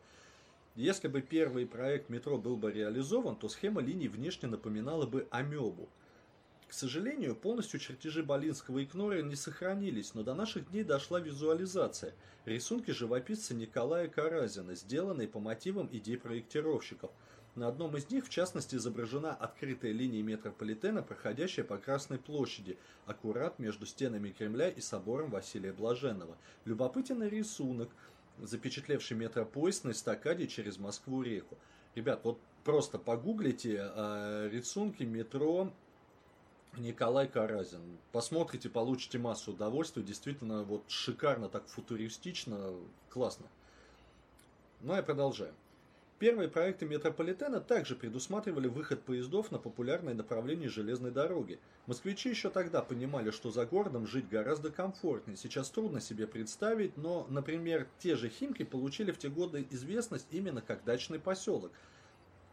Если 0.75 1.07
бы 1.07 1.21
первый 1.21 1.65
проект 1.65 2.09
метро 2.09 2.37
был 2.37 2.55
бы 2.55 2.71
реализован, 2.71 3.35
то 3.35 3.49
схема 3.49 3.81
линий 3.81 4.07
внешне 4.07 4.47
напоминала 4.47 5.05
бы 5.05 5.27
амебу– 5.31 5.89
к 6.67 6.73
сожалению, 6.73 7.35
полностью 7.35 7.79
чертежи 7.79 8.23
Болинского 8.23 8.79
и 8.79 8.85
Кнора 8.85 9.21
не 9.21 9.35
сохранились, 9.35 10.13
но 10.13 10.23
до 10.23 10.33
наших 10.33 10.71
дней 10.71 10.83
дошла 10.83 11.19
визуализация. 11.19 12.13
Рисунки 12.45 12.91
живописца 12.91 13.53
Николая 13.53 14.07
Каразина, 14.07 14.75
сделанные 14.75 15.27
по 15.27 15.39
мотивам 15.39 15.89
идей 15.91 16.17
проектировщиков. 16.17 17.11
На 17.55 17.69
одном 17.69 17.95
из 17.95 18.09
них, 18.09 18.25
в 18.25 18.29
частности, 18.29 18.75
изображена 18.75 19.33
открытая 19.33 19.93
линия 19.93 20.21
метрополитена, 20.21 21.01
проходящая 21.01 21.65
по 21.65 21.77
Красной 21.77 22.17
площади, 22.17 22.77
аккурат 23.05 23.59
между 23.59 23.85
стенами 23.85 24.31
Кремля 24.31 24.67
и 24.67 24.81
собором 24.81 25.29
Василия 25.29 25.71
Блаженного. 25.71 26.35
Любопытный 26.65 27.29
рисунок, 27.29 27.89
запечатлевший 28.39 29.15
метропоезд 29.15 29.85
на 29.85 29.91
эстакаде 29.91 30.47
через 30.47 30.77
Москву-реку. 30.77 31.57
Ребят, 31.95 32.21
вот 32.23 32.39
просто 32.65 32.99
погуглите 32.99 33.79
э, 33.79 34.49
рисунки 34.51 35.03
метро 35.03 35.71
Николай 36.77 37.27
Каразин. 37.27 37.81
Посмотрите, 38.11 38.69
получите 38.69 39.17
массу 39.17 39.51
удовольствия. 39.51 40.03
Действительно, 40.03 40.63
вот 40.63 40.83
шикарно, 40.87 41.49
так 41.49 41.67
футуристично, 41.67 42.71
классно. 43.09 43.45
Ну 44.81 44.97
и 44.97 45.01
продолжаем. 45.01 45.53
Первые 46.17 46.47
проекты 46.47 46.85
метрополитена 46.85 47.59
также 47.59 47.95
предусматривали 47.95 48.67
выход 48.67 49.01
поездов 49.01 49.51
на 49.51 49.59
популярные 49.59 50.15
направления 50.15 50.69
железной 50.69 51.11
дороги. 51.11 51.59
Москвичи 51.87 52.29
еще 52.29 52.49
тогда 52.49 52.81
понимали, 52.81 53.31
что 53.31 53.51
за 53.51 53.65
городом 53.65 54.07
жить 54.07 54.29
гораздо 54.29 54.71
комфортнее. 54.71 55.35
Сейчас 55.35 55.69
трудно 55.69 55.99
себе 55.99 56.25
представить, 56.25 56.95
но, 56.95 57.27
например, 57.29 57.87
те 57.99 58.15
же 58.15 58.29
Химки 58.29 58.63
получили 58.63 59.11
в 59.11 59.17
те 59.17 59.27
годы 59.27 59.67
известность 59.71 60.27
именно 60.31 60.61
как 60.61 60.83
дачный 60.85 61.19
поселок– 61.19 61.71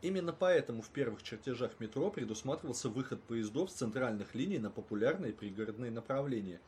Именно 0.02 0.32
поэтому 0.32 0.82
в 0.82 0.90
первых 0.90 1.23
чертежах 1.23 1.78
метро 1.78 2.11
предусматривался 2.11 2.88
выход 2.88 3.23
поездов 3.23 3.71
с 3.71 3.75
центральных 3.75 4.35
линий 4.35 4.59
на 4.59 4.68
популярные 4.68 5.32
пригородные 5.32 5.92
направления. 5.92 6.61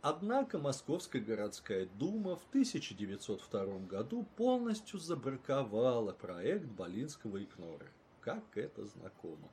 Однако 0.00 0.58
Московская 0.60 1.18
городская 1.18 1.86
дума 1.86 2.36
в 2.36 2.44
1902 2.50 3.78
году 3.80 4.24
полностью 4.36 5.00
забраковала 5.00 6.12
проект 6.12 6.66
Болинского 6.66 7.44
Кноры. 7.44 7.88
Как 8.20 8.44
это 8.54 8.86
знакомо. 8.86 9.50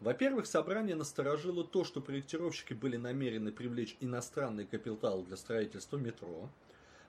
Во-первых, 0.00 0.44
собрание 0.46 0.94
насторожило 0.94 1.64
то, 1.64 1.84
что 1.84 2.02
проектировщики 2.02 2.74
были 2.74 2.98
намерены 2.98 3.50
привлечь 3.50 3.96
иностранный 4.00 4.66
капитал 4.66 5.22
для 5.22 5.36
строительства 5.38 5.96
метро– 5.96 6.50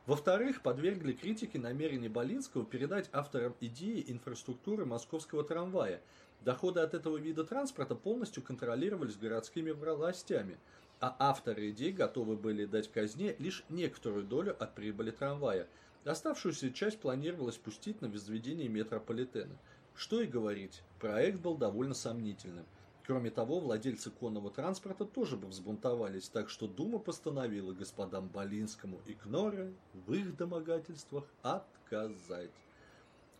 во-вторых, 0.05 0.61
подвергли 0.61 1.13
критике 1.13 1.59
намерение 1.59 2.09
Болинского 2.09 2.65
передать 2.65 3.09
авторам 3.13 3.55
идеи 3.61 4.03
инфраструктуры 4.07 4.85
московского 4.85 5.43
трамвая. 5.43 6.01
Доходы 6.41 6.81
от 6.81 6.93
этого 6.93 7.17
вида 7.17 7.45
транспорта 7.45 7.95
полностью 7.95 8.43
контролировались 8.43 9.15
городскими 9.15 9.71
властями. 9.71 10.57
а 10.99 11.15
авторы 11.19 11.69
идей 11.71 11.91
готовы 11.91 12.37
были 12.37 12.65
дать 12.65 12.89
казне 12.89 13.35
лишь 13.37 13.65
некоторую 13.67 14.23
долю 14.23 14.55
от 14.57 14.73
прибыли 14.73 15.11
трамвая. 15.11 15.67
Оставшуюся 16.05 16.71
часть 16.71 16.99
планировалось 16.99 17.57
пустить 17.57 18.01
на 18.01 18.07
возведение 18.07 18.69
метрополитена. 18.69 19.57
Что 19.95 20.21
и 20.21 20.27
говорить, 20.27 20.81
проект 20.99 21.39
был 21.39 21.55
довольно 21.57 21.93
сомнительным. 21.93 22.65
Кроме 23.05 23.31
того, 23.31 23.59
владельцы 23.59 24.11
конного 24.11 24.49
транспорта 24.49 25.03
тоже 25.03 25.35
бы 25.35 25.47
взбунтовались, 25.47 26.29
так 26.29 26.49
что 26.49 26.67
Дума 26.67 26.99
постановила 26.99 27.73
господам 27.73 28.29
Болинскому 28.29 29.01
и 29.05 29.13
Кноре 29.13 29.73
в 29.93 30.13
их 30.13 30.37
домогательствах 30.37 31.25
отказать. 31.41 32.51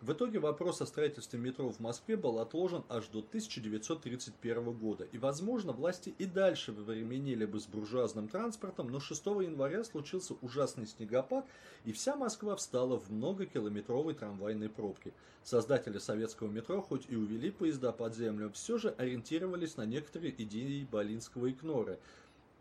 В 0.04 0.12
итоге 0.12 0.40
вопрос 0.40 0.82
о 0.82 0.86
строительстве 0.86 1.40
метро 1.40 1.70
в 1.70 1.80
Москве 1.80 2.18
был 2.18 2.40
отложен 2.40 2.84
аж 2.90 3.08
до 3.08 3.20
1931 3.20 4.74
года, 4.74 5.06
и, 5.06 5.18
возможно, 5.18 5.72
власти 5.72 6.14
и 6.18 6.26
дальше 6.26 6.74
временили 6.74 7.46
бы 7.46 7.58
с 7.58 7.68
буржуазным 7.68 8.28
транспортом, 8.28 8.90
но 8.90 9.00
6 9.00 9.26
января 9.26 9.82
случился 9.86 10.34
ужасный 10.42 10.88
снегопад, 10.88 11.46
и 11.86 11.94
вся 11.94 12.18
Москва 12.18 12.58
встала 12.58 13.00
в 13.00 13.12
многокилометровой 13.12 14.14
трамвайной 14.14 14.68
пробке. 14.68 15.14
Создатели 15.42 16.00
советского 16.00 16.50
метро, 16.50 16.82
хоть 16.82 17.06
и 17.08 17.16
увели 17.16 17.50
поезда 17.50 17.94
под 17.94 18.14
землю, 18.14 18.52
все 18.52 18.78
же 18.78 18.90
ориентировались 18.90 19.78
на 19.78 19.86
некоторые 19.86 20.34
идеи 20.44 20.86
Болинского 20.92 21.46
и 21.46 21.54
Кнора– 21.54 21.98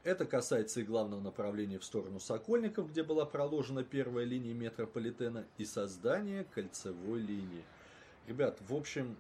это 0.05 0.25
касается 0.25 0.81
и 0.81 0.85
главного 0.85 1.21
направления 1.21 1.79
в 1.79 1.85
сторону 1.85 2.19
Сокольников, 2.19 2.91
где 2.91 3.03
была 3.03 3.25
проложена 3.25 3.85
первая 3.85 4.25
линия 4.25 4.55
метрополитена, 4.55 5.45
и 5.59 5.65
создания 5.65 6.45
кольцевой 6.55 7.21
линии. 7.21 7.65
Ребят, 8.27 8.59
в 8.69 8.75
общем, 8.75 9.17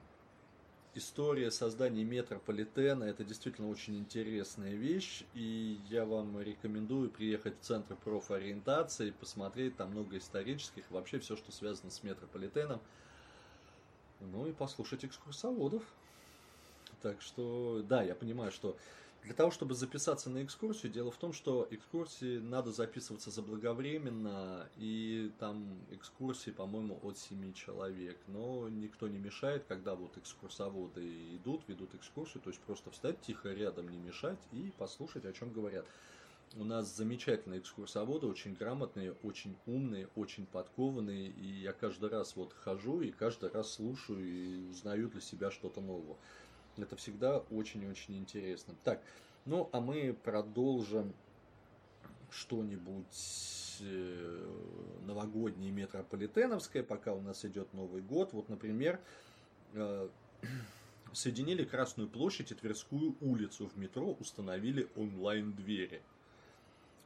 история 0.94 1.50
создания 1.50 2.04
метрополитена 2.04 3.04
это 3.04 3.24
действительно 3.24 3.68
очень 3.68 3.96
интересная 3.96 4.74
вещь, 4.74 5.24
и 5.34 5.78
я 5.88 6.04
вам 6.04 6.40
рекомендую 6.40 7.10
приехать 7.10 7.54
в 7.60 7.64
Центр 7.64 7.96
профориентации, 7.96 9.10
посмотреть 9.10 9.76
там 9.76 9.90
много 9.90 10.18
исторических, 10.18 10.90
вообще 10.90 11.18
все, 11.20 11.36
что 11.36 11.52
связано 11.52 11.90
с 11.90 12.02
метрополитеном, 12.02 12.80
ну 14.20 14.46
и 14.46 14.52
послушать 14.52 15.04
экскурсоводов. 15.04 15.82
Так 17.00 17.20
что, 17.20 17.82
да, 17.88 18.02
я 18.02 18.14
понимаю, 18.14 18.52
что 18.52 18.76
для 19.24 19.34
того, 19.34 19.50
чтобы 19.52 19.74
записаться 19.74 20.30
на 20.30 20.42
экскурсию, 20.42 20.90
дело 20.90 21.12
в 21.12 21.16
том, 21.16 21.32
что 21.32 21.66
экскурсии 21.70 22.38
надо 22.38 22.72
записываться 22.72 23.30
заблаговременно, 23.30 24.68
и 24.76 25.30
там 25.38 25.78
экскурсии, 25.90 26.50
по-моему, 26.50 26.98
от 27.02 27.18
7 27.18 27.52
человек. 27.52 28.18
Но 28.26 28.68
никто 28.68 29.06
не 29.06 29.18
мешает, 29.18 29.64
когда 29.68 29.94
вот 29.94 30.16
экскурсоводы 30.18 31.36
идут, 31.36 31.62
ведут 31.68 31.94
экскурсию, 31.94 32.42
то 32.42 32.50
есть 32.50 32.60
просто 32.62 32.90
встать 32.90 33.20
тихо 33.20 33.52
рядом, 33.52 33.88
не 33.88 33.98
мешать 33.98 34.40
и 34.50 34.72
послушать, 34.76 35.24
о 35.24 35.32
чем 35.32 35.52
говорят. 35.52 35.86
У 36.56 36.64
нас 36.64 36.94
замечательные 36.94 37.60
экскурсоводы, 37.60 38.26
очень 38.26 38.52
грамотные, 38.52 39.12
очень 39.22 39.56
умные, 39.64 40.08
очень 40.16 40.44
подкованные, 40.44 41.28
и 41.28 41.46
я 41.46 41.72
каждый 41.72 42.10
раз 42.10 42.36
вот 42.36 42.52
хожу 42.52 43.00
и 43.00 43.10
каждый 43.10 43.50
раз 43.50 43.72
слушаю 43.72 44.22
и 44.22 44.68
узнаю 44.68 45.08
для 45.08 45.22
себя 45.22 45.50
что-то 45.50 45.80
новое. 45.80 46.16
Это 46.76 46.96
всегда 46.96 47.38
очень-очень 47.50 48.16
интересно. 48.16 48.74
Так, 48.84 49.02
ну 49.44 49.68
а 49.72 49.80
мы 49.80 50.16
продолжим 50.24 51.12
что-нибудь 52.30 53.78
э, 53.80 54.50
новогоднее 55.06 55.70
метрополитеновское, 55.70 56.82
пока 56.82 57.12
у 57.12 57.20
нас 57.20 57.44
идет 57.44 57.72
Новый 57.74 58.00
год. 58.00 58.32
Вот, 58.32 58.48
например, 58.48 59.00
э, 59.74 60.08
соединили 61.12 61.64
Красную 61.64 62.08
площадь 62.08 62.52
и 62.52 62.54
Тверскую 62.54 63.16
улицу 63.20 63.66
в 63.66 63.76
метро, 63.76 64.16
установили 64.18 64.88
онлайн-двери. 64.96 66.00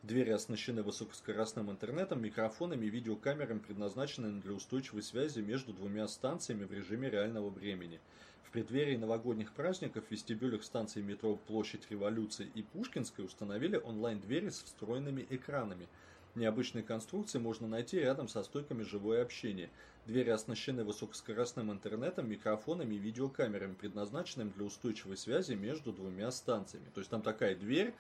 Двери 0.02 0.30
оснащены 0.30 0.82
высокоскоростным 0.82 1.70
интернетом, 1.70 2.22
микрофонами 2.22 2.86
и 2.86 2.90
видеокамерами, 2.90 3.58
предназначенными 3.58 4.40
для 4.40 4.52
устойчивой 4.52 5.02
связи 5.02 5.40
между 5.40 5.72
двумя 5.72 6.06
станциями 6.08 6.64
в 6.64 6.72
режиме 6.72 7.10
реального 7.10 7.50
времени– 7.50 8.00
в 8.46 8.52
преддверии 8.52 8.96
новогодних 8.96 9.52
праздников 9.52 10.04
в 10.06 10.10
вестибюлях 10.12 10.62
станций 10.62 11.02
метро 11.02 11.34
Площадь 11.34 11.90
Революции 11.90 12.48
и 12.54 12.62
Пушкинской 12.62 13.24
установили 13.24 13.76
онлайн-двери 13.76 14.50
с 14.50 14.62
встроенными 14.62 15.26
экранами. 15.30 15.88
Необычные 16.36 16.84
конструкции 16.84 17.38
можно 17.38 17.66
найти 17.66 17.98
рядом 17.98 18.28
со 18.28 18.44
стойками 18.44 18.84
живое 18.84 19.22
общение. 19.22 19.68
Двери 20.06 20.30
оснащены 20.30 20.84
высокоскоростным 20.84 21.72
интернетом, 21.72 22.30
микрофонами 22.30 22.94
и 22.94 22.98
видеокамерами, 22.98 23.74
предназначенными 23.74 24.50
для 24.50 24.64
устойчивой 24.64 25.16
связи 25.16 25.54
между 25.54 25.92
двумя 25.92 26.30
станциями. 26.30 26.86
То 26.94 27.00
есть 27.00 27.10
там 27.10 27.22
такая 27.22 27.56
дверь, 27.56 27.94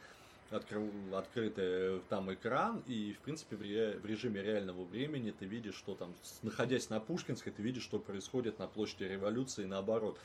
откры, 0.50 0.90
открытый 1.12 2.00
там 2.08 2.32
экран, 2.32 2.82
и, 2.86 3.12
в 3.12 3.20
принципе, 3.20 3.56
в, 3.56 3.62
ре, 3.62 3.98
в 3.98 4.06
режиме 4.06 4.42
реального 4.42 4.84
времени 4.84 5.32
ты 5.36 5.46
видишь, 5.46 5.74
что 5.74 5.94
там, 5.94 6.14
находясь 6.42 6.90
на 6.90 7.00
Пушкинской, 7.00 7.52
ты 7.52 7.62
видишь, 7.62 7.82
что 7.82 7.98
происходит 7.98 8.58
на 8.58 8.66
площади 8.66 9.04
революции 9.04 9.64
и 9.64 9.66
наоборот. 9.66 10.18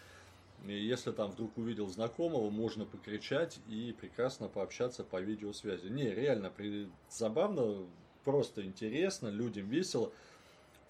И 0.65 0.73
если 0.73 1.11
там 1.11 1.31
вдруг 1.31 1.57
увидел 1.57 1.87
знакомого, 1.87 2.49
можно 2.49 2.85
покричать 2.85 3.59
и 3.67 3.95
прекрасно 3.99 4.47
пообщаться 4.47 5.03
по 5.03 5.19
видеосвязи. 5.19 5.87
Не, 5.87 6.13
реально, 6.13 6.51
при... 6.51 6.87
забавно, 7.09 7.87
просто 8.23 8.63
интересно, 8.63 9.29
людям 9.29 9.67
весело. 9.67 10.11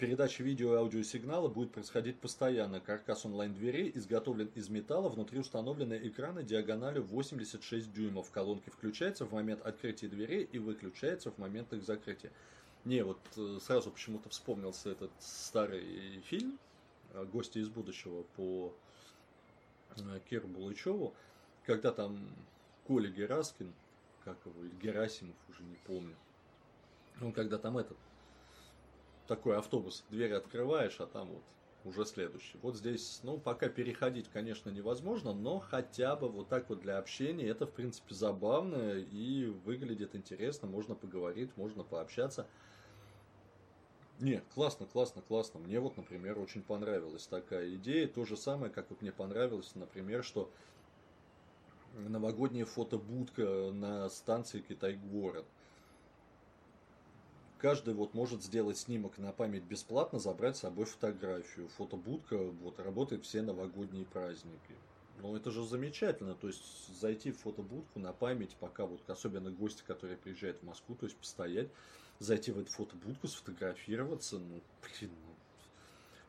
Передача 0.02 0.42
видео 0.42 0.74
и 0.74 0.78
аудиосигнала 0.78 1.46
будет 1.46 1.70
происходить 1.70 2.18
постоянно. 2.18 2.80
Каркас 2.80 3.24
онлайн-дверей 3.24 3.92
изготовлен 3.94 4.50
из 4.56 4.68
металла, 4.68 5.08
внутри 5.08 5.38
установлены 5.38 5.96
экраны 6.02 6.42
диагональю 6.42 7.04
86 7.04 7.92
дюймов. 7.92 8.28
Колонки 8.32 8.68
включаются 8.68 9.26
в 9.26 9.32
момент 9.32 9.64
открытия 9.64 10.08
дверей 10.08 10.42
и 10.50 10.58
выключаются 10.58 11.30
в 11.30 11.38
момент 11.38 11.72
их 11.72 11.84
закрытия. 11.84 12.32
Не, 12.84 13.04
вот 13.04 13.20
э, 13.36 13.58
сразу 13.62 13.92
почему-то 13.92 14.28
вспомнился 14.28 14.90
этот 14.90 15.12
старый 15.20 16.20
фильм 16.24 16.58
э, 17.12 17.24
«Гости 17.26 17.58
из 17.58 17.68
будущего» 17.68 18.24
по 18.34 18.74
э, 19.98 20.18
Киру 20.28 20.48
Булычеву, 20.48 21.14
когда 21.64 21.92
там 21.92 22.18
Коля 22.88 23.08
Гераскин, 23.08 23.72
как 24.24 24.36
его, 24.46 24.66
Герасимов, 24.82 25.36
уже 25.48 25.62
не 25.62 25.76
помню, 25.86 26.16
он 27.20 27.30
когда 27.30 27.56
там 27.56 27.78
этот 27.78 27.96
такой 29.26 29.56
автобус, 29.58 30.04
дверь 30.08 30.32
открываешь, 30.34 31.00
а 31.00 31.06
там 31.06 31.28
вот 31.28 31.44
уже 31.84 32.04
следующий. 32.04 32.58
Вот 32.58 32.76
здесь, 32.76 33.20
ну, 33.22 33.38
пока 33.38 33.68
переходить, 33.68 34.28
конечно, 34.28 34.70
невозможно, 34.70 35.32
но 35.32 35.58
хотя 35.58 36.14
бы 36.16 36.28
вот 36.28 36.48
так 36.48 36.68
вот 36.68 36.80
для 36.80 36.98
общения 36.98 37.46
это, 37.48 37.66
в 37.66 37.72
принципе, 37.72 38.14
забавно 38.14 38.98
и 38.98 39.46
выглядит 39.46 40.14
интересно, 40.14 40.68
можно 40.68 40.94
поговорить, 40.94 41.56
можно 41.56 41.82
пообщаться. 41.82 42.46
Не, 44.20 44.40
классно, 44.54 44.86
классно, 44.86 45.22
классно. 45.22 45.58
Мне 45.58 45.80
вот, 45.80 45.96
например, 45.96 46.38
очень 46.38 46.62
понравилась 46.62 47.26
такая 47.26 47.74
идея. 47.74 48.06
То 48.06 48.24
же 48.24 48.36
самое, 48.36 48.72
как 48.72 48.90
вот 48.90 49.00
мне 49.00 49.10
понравилось, 49.10 49.74
например, 49.74 50.22
что 50.22 50.52
новогодняя 51.92 52.64
фотобудка 52.64 53.70
на 53.72 54.08
станции 54.08 54.60
Китай-город– 54.60 55.50
каждый 57.62 57.94
вот 57.94 58.12
может 58.12 58.42
сделать 58.42 58.76
снимок 58.76 59.18
на 59.18 59.32
память 59.32 59.62
бесплатно, 59.62 60.18
забрать 60.18 60.56
с 60.56 60.60
собой 60.60 60.84
фотографию. 60.84 61.68
Фотобудка 61.68 62.36
вот, 62.36 62.80
работает 62.80 63.24
все 63.24 63.40
новогодние 63.40 64.04
праздники. 64.04 64.74
Ну, 65.20 65.36
это 65.36 65.52
же 65.52 65.64
замечательно. 65.64 66.34
То 66.34 66.48
есть, 66.48 66.98
зайти 67.00 67.30
в 67.30 67.38
фотобудку 67.38 68.00
на 68.00 68.12
память, 68.12 68.56
пока 68.58 68.84
вот, 68.84 69.08
особенно 69.08 69.52
гости, 69.52 69.84
которые 69.86 70.16
приезжают 70.16 70.58
в 70.58 70.64
Москву, 70.64 70.96
то 70.96 71.06
есть, 71.06 71.16
постоять, 71.16 71.68
зайти 72.18 72.50
в 72.50 72.58
эту 72.58 72.72
фотобудку, 72.72 73.28
сфотографироваться, 73.28 74.38
ну, 74.38 74.60
блин, 74.82 75.12
ну, 75.24 75.34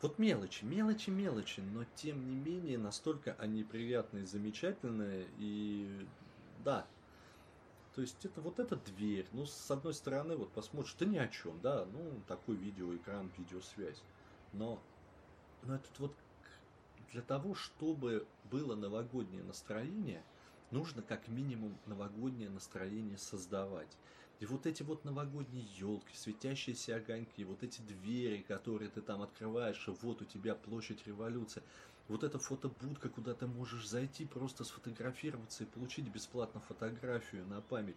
вот 0.04 0.20
мелочи, 0.20 0.66
мелочи, 0.66 1.10
мелочи, 1.10 1.62
но 1.62 1.86
тем 1.96 2.30
не 2.30 2.36
менее 2.36 2.78
настолько 2.78 3.36
они 3.40 3.64
приятные, 3.64 4.28
замечательные, 4.28 5.26
и 5.40 6.06
да, 6.64 6.86
то 7.96 8.02
есть 8.02 8.26
это 8.26 8.42
вот 8.42 8.60
эта 8.60 8.76
дверь, 8.76 9.28
ну, 9.34 9.46
с 9.46 9.70
одной 9.70 9.94
стороны, 9.94 10.36
вот 10.36 10.52
посмотришь, 10.52 10.94
ты 10.94 11.06
ни 11.06 11.18
о 11.18 11.28
чем, 11.28 11.60
да, 11.62 11.86
ну, 11.86 12.22
такой 12.28 12.56
видеоэкран, 12.56 13.32
видеосвязь. 13.38 14.02
Но, 14.52 14.82
но 15.62 15.76
этот 15.76 16.00
вот 16.00 16.16
для 17.12 17.22
того, 17.22 17.54
чтобы 17.54 18.26
было 18.50 18.76
новогоднее 18.76 19.44
настроение, 19.44 20.24
нужно 20.72 21.04
как 21.04 21.28
минимум 21.28 21.78
новогоднее 21.86 22.50
настроение 22.50 23.20
создавать. 23.20 23.96
И 24.40 24.46
вот 24.48 24.66
эти 24.66 24.82
вот 24.82 25.06
новогодние 25.06 25.64
елки, 25.78 26.16
светящиеся 26.16 26.96
огоньки, 26.96 27.46
вот 27.46 27.62
эти 27.62 27.82
двери, 27.82 28.42
которые 28.42 28.90
ты 28.90 29.02
там 29.02 29.22
открываешь, 29.22 29.88
и 29.88 29.92
вот 30.02 30.22
у 30.22 30.26
тебя 30.26 30.56
площадь 30.56 31.06
революции– 31.06 31.62
вот 32.08 32.24
эта 32.24 32.38
фотобудка, 32.38 33.10
куда 33.10 33.34
ты 33.34 33.48
можешь 33.48 33.88
зайти, 33.88 34.26
просто 34.26 34.64
сфотографироваться 34.64 35.64
и 35.64 35.68
получить 35.68 36.08
бесплатно 36.08 36.60
фотографию 36.62 37.46
на 37.48 37.62
память. 37.62 37.96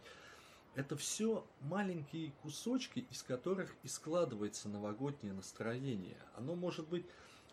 Это 0.74 0.96
все 0.96 1.46
маленькие 1.62 2.32
кусочки, 2.42 3.06
из 3.10 3.22
которых 3.22 3.74
и 3.82 3.88
складывается 3.88 4.68
новогоднее 4.68 5.32
настроение. 5.32 6.18
Оно 6.36 6.54
может 6.54 6.86
быть... 6.88 7.06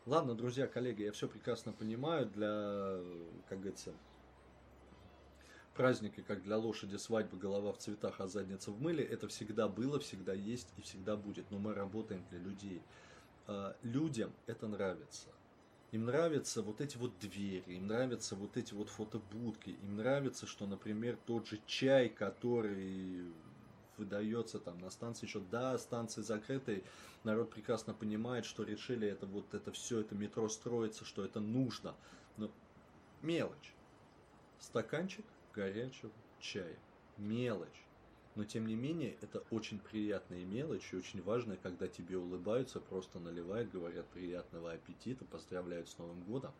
Ладно, 0.05 0.35
друзья, 0.35 0.67
коллеги, 0.67 1.03
я 1.03 1.13
все 1.13 1.29
прекрасно 1.29 1.71
понимаю. 1.71 2.25
Для, 2.25 2.99
как 3.47 3.59
говорится, 3.59 3.93
праздники, 5.73 6.21
как 6.21 6.43
для 6.43 6.57
лошади 6.57 6.97
свадьбы, 6.97 7.37
голова 7.37 7.71
в 7.71 7.77
цветах, 7.77 8.19
а 8.19 8.27
задница 8.27 8.71
в 8.71 8.81
мыле, 8.81 9.05
это 9.05 9.29
всегда 9.29 9.69
было, 9.69 9.99
всегда 9.99 10.33
есть 10.33 10.67
и 10.75 10.81
всегда 10.81 11.15
будет. 11.15 11.49
Но 11.49 11.59
мы 11.59 11.73
работаем 11.73 12.25
для 12.29 12.39
людей. 12.39 12.81
А, 13.47 13.75
людям 13.81 14.33
это 14.45 14.67
нравится. 14.67 15.29
Им 15.93 16.05
нравятся 16.05 16.63
вот 16.63 16.81
эти 16.81 16.97
вот 16.97 17.19
двери, 17.19 17.75
им 17.75 17.85
нравятся 17.85 18.35
вот 18.35 18.57
эти 18.57 18.73
вот 18.73 18.89
фотобудки, 18.89 19.69
им 19.69 19.97
нравится, 19.97 20.47
что, 20.47 20.65
например, 20.65 21.19
тот 21.27 21.47
же 21.47 21.59
чай, 21.67 22.09
который 22.09 23.31
выдается 23.97 24.57
там 24.57 24.79
на 24.79 24.89
станции 24.89 25.27
еще, 25.27 25.39
да, 25.51 25.77
станции 25.77 26.23
закрытые, 26.23 26.81
народ 27.23 27.51
прекрасно 27.51 27.93
понимает, 27.93 28.45
что 28.45 28.63
решили 28.63 29.07
это 29.07 29.27
вот 29.27 29.53
это 29.53 29.71
все, 29.71 29.99
это 29.99 30.15
метро 30.15 30.49
строится, 30.49 31.05
что 31.05 31.23
это 31.23 31.39
нужно. 31.39 31.93
Но 32.37 32.49
мелочь. 33.21 33.75
Стаканчик 34.57 35.25
горячего 35.53 36.11
чая. 36.39 36.75
Мелочь. 37.17 37.82
Но 38.35 38.45
тем 38.45 38.65
не 38.65 38.75
менее, 38.75 39.15
это 39.21 39.43
очень 39.51 39.79
приятная 39.79 40.43
мелочь 40.43 40.91
и 40.91 40.97
очень 40.97 41.21
важная, 41.21 41.57
когда 41.57 41.87
тебе 41.87 42.17
улыбаются, 42.17 42.79
просто 42.79 43.19
наливают, 43.19 43.71
говорят 43.71 44.07
приятного 44.07 44.71
аппетита, 44.71 45.23
поздравляют 45.25 45.87
с 45.87 45.97
Новым 45.99 46.23
годом. 46.23 46.51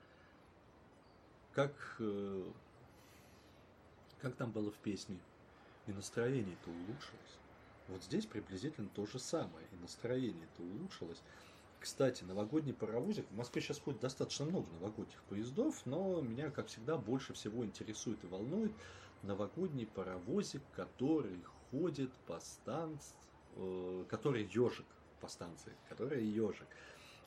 Как, 1.54 1.74
э, 2.00 2.44
как 4.22 4.36
там 4.36 4.52
было 4.52 4.70
в 4.70 4.78
песне? 4.78 5.18
И 5.88 5.92
настроение-то 5.92 6.70
улучшилось. 6.70 7.40
Вот 7.88 8.04
здесь 8.04 8.26
приблизительно 8.26 8.90
то 8.94 9.06
же 9.06 9.20
самое. 9.20 9.68
И 9.72 9.76
настроение-то 9.82 10.62
улучшилось. 10.62 11.22
Кстати, 11.80 12.24
новогодний 12.24 12.74
паровозик. 12.74 13.26
В 13.30 13.36
Москве 13.36 13.62
сейчас 13.62 13.80
ходит 13.80 14.00
достаточно 14.00 14.46
много 14.46 14.70
новогодних 14.72 15.22
поездов, 15.24 15.86
но 15.86 16.22
меня, 16.22 16.50
как 16.50 16.68
всегда, 16.68 16.98
больше 16.98 17.34
всего 17.34 17.66
интересует 17.66 18.24
и 18.24 18.28
волнует 18.28 18.72
новогодний 19.22 19.86
паровозик, 19.86 20.62
который 20.76 21.44
ходит 21.74 22.12
по 22.28 22.40
станции, 22.40 23.16
э, 23.56 24.06
который 24.10 24.44
ежик 24.44 24.86
по 25.20 25.28
станции, 25.28 25.74
который 25.90 26.24
ежик. 26.24 26.68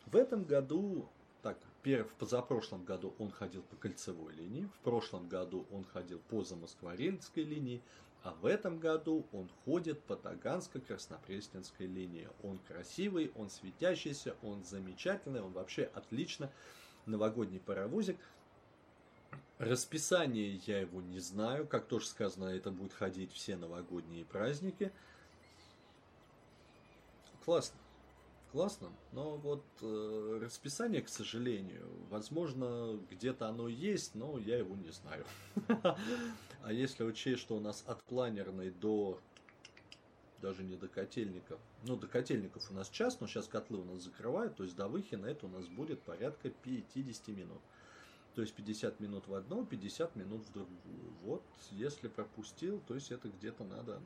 В 0.06 0.16
этом 0.16 0.44
году, 0.44 1.08
так, 1.42 1.58
в 1.82 2.14
позапрошлом 2.18 2.84
году 2.84 3.14
он 3.18 3.30
ходил 3.30 3.62
по 3.62 3.76
кольцевой 3.76 4.34
линии, 4.34 4.68
в 4.74 4.78
прошлом 4.80 5.28
году 5.28 5.66
он 5.70 5.84
ходил 5.84 6.20
по 6.28 6.42
Замоскворецкой 6.42 7.44
линии, 7.44 7.82
а 8.22 8.34
в 8.40 8.46
этом 8.46 8.78
году 8.78 9.24
он 9.32 9.48
ходит 9.64 10.02
по 10.02 10.14
Таганско-Краснопресненской 10.14 11.86
линии. 11.86 12.28
Он 12.42 12.58
красивый, 12.58 13.30
он 13.36 13.50
светящийся, 13.50 14.34
он 14.42 14.64
замечательный, 14.64 15.40
он 15.40 15.52
вообще 15.52 15.84
отлично. 15.94 16.50
Новогодний 17.06 17.60
паровозик. 17.60 18.18
Расписание 19.58 20.60
я 20.66 20.80
его 20.80 21.00
не 21.00 21.20
знаю. 21.20 21.66
Как 21.66 21.86
тоже 21.86 22.06
сказано, 22.06 22.46
это 22.46 22.70
будет 22.70 22.92
ходить 22.92 23.32
все 23.32 23.56
новогодние 23.56 24.24
праздники. 24.24 24.92
Классно 27.44 27.78
классно, 28.56 28.90
но 29.12 29.36
вот 29.36 29.62
э, 29.82 30.38
расписание, 30.42 31.02
к 31.02 31.10
сожалению, 31.10 31.86
возможно, 32.08 32.98
где-то 33.10 33.48
оно 33.48 33.68
есть, 33.68 34.14
но 34.14 34.38
я 34.38 34.56
его 34.56 34.74
не 34.74 34.90
знаю. 34.90 35.26
А 36.62 36.72
если 36.72 37.04
учесть, 37.04 37.42
что 37.42 37.54
у 37.54 37.60
нас 37.60 37.84
от 37.86 38.02
планерной 38.04 38.70
до 38.70 39.20
даже 40.40 40.64
не 40.64 40.76
до 40.76 40.88
котельников. 40.88 41.60
Ну, 41.84 41.96
до 41.96 42.06
котельников 42.08 42.70
у 42.70 42.74
нас 42.74 42.88
час, 42.88 43.20
но 43.20 43.26
сейчас 43.26 43.46
котлы 43.46 43.78
у 43.78 43.84
нас 43.84 44.02
закрывают, 44.02 44.56
то 44.56 44.64
есть 44.64 44.74
до 44.74 44.88
Выхина 44.88 45.26
это 45.26 45.46
у 45.46 45.48
нас 45.50 45.66
будет 45.66 46.00
порядка 46.00 46.48
50 46.48 47.28
минут. 47.28 47.60
То 48.36 48.42
есть 48.42 48.54
50 48.54 49.00
минут 49.00 49.26
в 49.26 49.34
одну, 49.34 49.66
50 49.66 50.14
минут 50.14 50.46
в 50.46 50.52
другую. 50.52 51.10
Вот, 51.22 51.42
если 51.72 52.06
пропустил, 52.06 52.80
то 52.86 52.94
есть 52.94 53.10
это 53.10 53.28
где-то 53.28 53.64
надо 53.64 54.00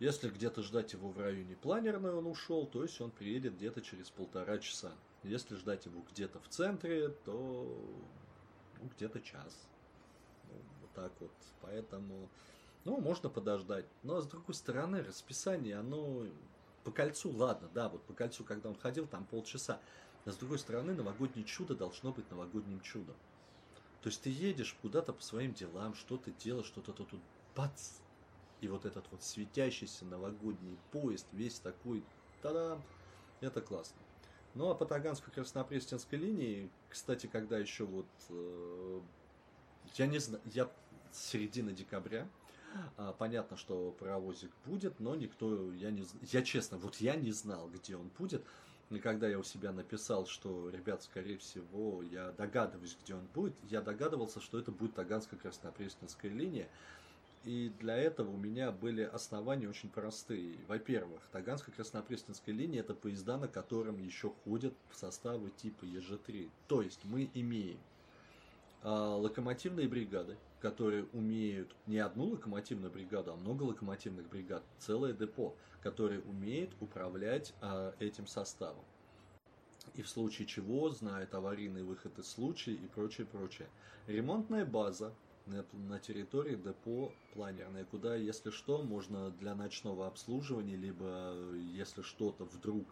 если 0.00 0.30
где-то 0.30 0.62
ждать 0.62 0.92
его 0.92 1.10
в 1.10 1.18
районе 1.18 1.56
планерной 1.56 2.14
он 2.14 2.26
ушел, 2.26 2.66
то 2.66 2.82
есть 2.82 3.00
он 3.00 3.10
приедет 3.10 3.56
где-то 3.56 3.80
через 3.80 4.10
полтора 4.10 4.58
часа. 4.58 4.92
Если 5.24 5.56
ждать 5.56 5.86
его 5.86 6.02
где-то 6.12 6.38
в 6.40 6.48
центре, 6.48 7.08
то 7.08 7.66
ну, 8.80 8.88
где-то 8.96 9.20
час. 9.20 9.68
Ну, 10.44 10.54
вот 10.80 10.90
так 10.94 11.12
вот. 11.18 11.32
Поэтому, 11.62 12.28
ну, 12.84 13.00
можно 13.00 13.28
подождать. 13.28 13.86
Но, 14.04 14.20
с 14.20 14.26
другой 14.28 14.54
стороны, 14.54 15.02
расписание, 15.02 15.76
оно 15.76 16.26
по 16.84 16.92
кольцу, 16.92 17.32
ладно, 17.32 17.68
да, 17.74 17.88
вот 17.88 18.02
по 18.04 18.12
кольцу, 18.12 18.44
когда 18.44 18.68
он 18.68 18.76
ходил, 18.76 19.08
там 19.08 19.26
полчаса. 19.26 19.80
Но, 20.28 20.32
с 20.32 20.36
другой 20.36 20.58
стороны, 20.58 20.92
новогоднее 20.92 21.46
чудо 21.46 21.74
должно 21.74 22.12
быть 22.12 22.30
новогодним 22.30 22.82
чудом. 22.82 23.16
То 24.02 24.10
есть 24.10 24.20
ты 24.20 24.28
едешь 24.28 24.76
куда-то 24.82 25.14
по 25.14 25.22
своим 25.22 25.54
делам, 25.54 25.94
что-то 25.94 26.30
делаешь, 26.32 26.66
что-то 26.66 26.92
тут, 26.92 27.18
бац, 27.56 27.92
и 28.60 28.68
вот 28.68 28.84
этот 28.84 29.10
вот 29.10 29.22
светящийся 29.22 30.04
новогодний 30.04 30.76
поезд, 30.92 31.26
весь 31.32 31.58
такой, 31.60 32.04
та-дам, 32.42 32.82
это 33.40 33.62
классно. 33.62 33.96
Ну 34.52 34.68
а 34.68 34.74
по 34.74 34.84
Таганской-Краснопресненской 34.84 36.18
линии, 36.18 36.70
кстати, 36.90 37.26
когда 37.26 37.58
еще 37.58 37.86
вот, 37.86 38.04
э, 38.28 39.00
я 39.94 40.06
не 40.06 40.18
знаю, 40.18 40.42
я 40.52 40.70
с 41.10 41.24
середины 41.24 41.72
декабря, 41.72 42.28
а, 42.98 43.14
понятно, 43.14 43.56
что 43.56 43.92
паровозик 43.92 44.50
будет, 44.66 45.00
но 45.00 45.14
никто, 45.14 45.72
я 45.72 45.90
не, 45.90 46.04
я 46.20 46.42
честно, 46.42 46.76
вот 46.76 46.96
я 46.96 47.16
не 47.16 47.32
знал, 47.32 47.70
где 47.70 47.96
он 47.96 48.10
будет. 48.18 48.44
И 48.90 48.98
когда 49.00 49.28
я 49.28 49.38
у 49.38 49.42
себя 49.42 49.70
написал, 49.72 50.26
что, 50.26 50.70
ребят, 50.70 51.02
скорее 51.02 51.36
всего, 51.36 52.02
я 52.02 52.32
догадываюсь, 52.32 52.96
где 53.02 53.14
он 53.14 53.26
будет, 53.34 53.54
я 53.64 53.82
догадывался, 53.82 54.40
что 54.40 54.58
это 54.58 54.72
будет 54.72 54.94
Таганская-Краснопресненская 54.94 56.30
линия. 56.30 56.68
И 57.44 57.70
для 57.80 57.96
этого 57.96 58.30
у 58.30 58.36
меня 58.36 58.72
были 58.72 59.02
основания 59.02 59.68
очень 59.68 59.90
простые. 59.90 60.56
Во-первых, 60.66 61.20
Таганско-Краснопресненская 61.32 62.52
линия– 62.52 62.80
это 62.82 62.94
поезда, 62.94 63.36
на 63.36 63.46
котором 63.46 64.02
еще 64.02 64.32
ходят 64.44 64.74
составы 64.92 65.50
типа 65.50 65.84
ЕЖ-3. 65.84 66.50
То 66.66 66.82
есть 66.82 67.00
мы 67.04 67.30
имеем 67.34 67.78
а, 68.82 69.16
локомотивные 69.16 69.86
бригады, 69.86 70.36
которые 70.60 71.04
умеют 71.12 71.74
не 71.86 71.98
одну 71.98 72.26
локомотивную 72.30 72.90
бригаду, 72.90 73.32
а 73.32 73.36
много 73.36 73.62
локомотивных 73.62 74.28
бригад, 74.28 74.62
целое 74.78 75.12
депо, 75.12 75.54
которые 75.82 76.20
умеют 76.22 76.70
управлять 76.80 77.54
а, 77.60 77.94
этим 77.98 78.26
составом. 78.26 78.84
И 79.94 80.02
в 80.02 80.08
случае 80.08 80.46
чего 80.46 80.90
знают 80.90 81.34
аварийный 81.34 81.82
выход 81.82 82.18
из 82.18 82.28
случая 82.28 82.72
и 82.72 82.86
прочее, 82.88 83.26
прочее. 83.26 83.68
Ремонтная 84.06 84.64
база, 84.64 85.14
на, 85.46 85.64
на 85.72 85.98
территории 85.98 86.56
депо 86.56 87.12
планерное, 87.32 87.84
куда, 87.84 88.14
если 88.16 88.50
что, 88.50 88.82
можно 88.82 89.30
для 89.30 89.54
ночного 89.54 90.06
обслуживания, 90.06 90.76
либо 90.76 91.34
если 91.74 92.02
что-то 92.02 92.44
вдруг 92.44 92.86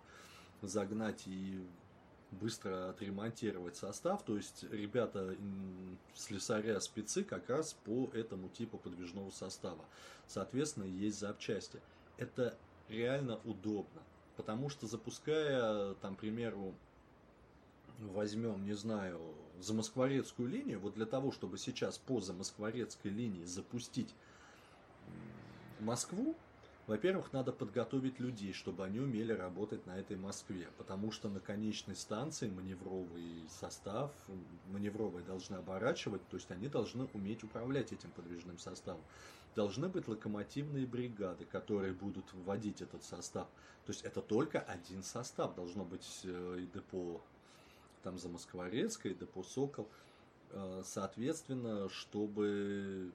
загнать 0.62 1.26
и 1.26 1.60
быстро 2.32 2.90
отремонтировать 2.90 3.76
состав. 3.76 4.24
То 4.24 4.36
есть 4.36 4.64
ребята 4.70 5.36
слесаря 6.14 6.80
спецы 6.80 7.24
как 7.24 7.48
раз 7.48 7.74
по 7.84 8.10
этому 8.12 8.48
типу 8.48 8.78
подвижного 8.78 9.30
состава. 9.30 9.84
Соответственно, 10.26 10.84
есть 10.84 11.18
запчасти. 11.18 11.80
Это 12.18 12.56
реально 12.88 13.40
удобно. 13.44 14.02
Потому 14.36 14.68
что 14.68 14.86
запуская, 14.86 15.94
там, 15.94 16.14
к 16.14 16.20
примеру, 16.20 16.74
возьмем, 17.98 18.64
не 18.64 18.74
знаю, 18.74 19.20
Замоскворецкую 19.60 20.48
линию, 20.50 20.78
вот 20.78 20.94
для 20.94 21.06
того, 21.06 21.32
чтобы 21.32 21.56
сейчас 21.56 21.96
по 21.96 22.20
Замоскворецкой 22.20 23.10
линии 23.10 23.44
запустить 23.44 24.14
Москву, 25.80 26.36
во-первых, 26.86 27.32
надо 27.32 27.52
подготовить 27.52 28.20
людей, 28.20 28.52
чтобы 28.52 28.84
они 28.84 29.00
умели 29.00 29.32
работать 29.32 29.84
на 29.86 29.98
этой 29.98 30.16
Москве, 30.16 30.68
потому 30.78 31.10
что 31.10 31.28
на 31.28 31.40
конечной 31.40 31.96
станции 31.96 32.48
маневровый 32.48 33.44
состав, 33.48 34.12
маневровые 34.68 35.24
должны 35.24 35.56
оборачивать, 35.56 36.26
то 36.28 36.36
есть 36.36 36.50
они 36.50 36.68
должны 36.68 37.08
уметь 37.12 37.42
управлять 37.42 37.92
этим 37.92 38.10
подвижным 38.12 38.58
составом. 38.58 39.02
Должны 39.56 39.88
быть 39.88 40.06
локомотивные 40.06 40.86
бригады, 40.86 41.44
которые 41.44 41.92
будут 41.92 42.32
вводить 42.34 42.82
этот 42.82 43.02
состав. 43.02 43.48
То 43.86 43.92
есть 43.92 44.04
это 44.04 44.20
только 44.20 44.60
один 44.60 45.02
состав, 45.02 45.54
должно 45.54 45.84
быть 45.84 46.20
э, 46.24 46.58
и 46.60 46.66
депо 46.66 47.20
там 48.02 48.18
за 48.18 48.28
Москворецкой, 48.28 49.14
депо 49.14 49.42
Сокол. 49.42 49.88
Э, 50.50 50.82
соответственно, 50.84 51.88
чтобы 51.88 53.10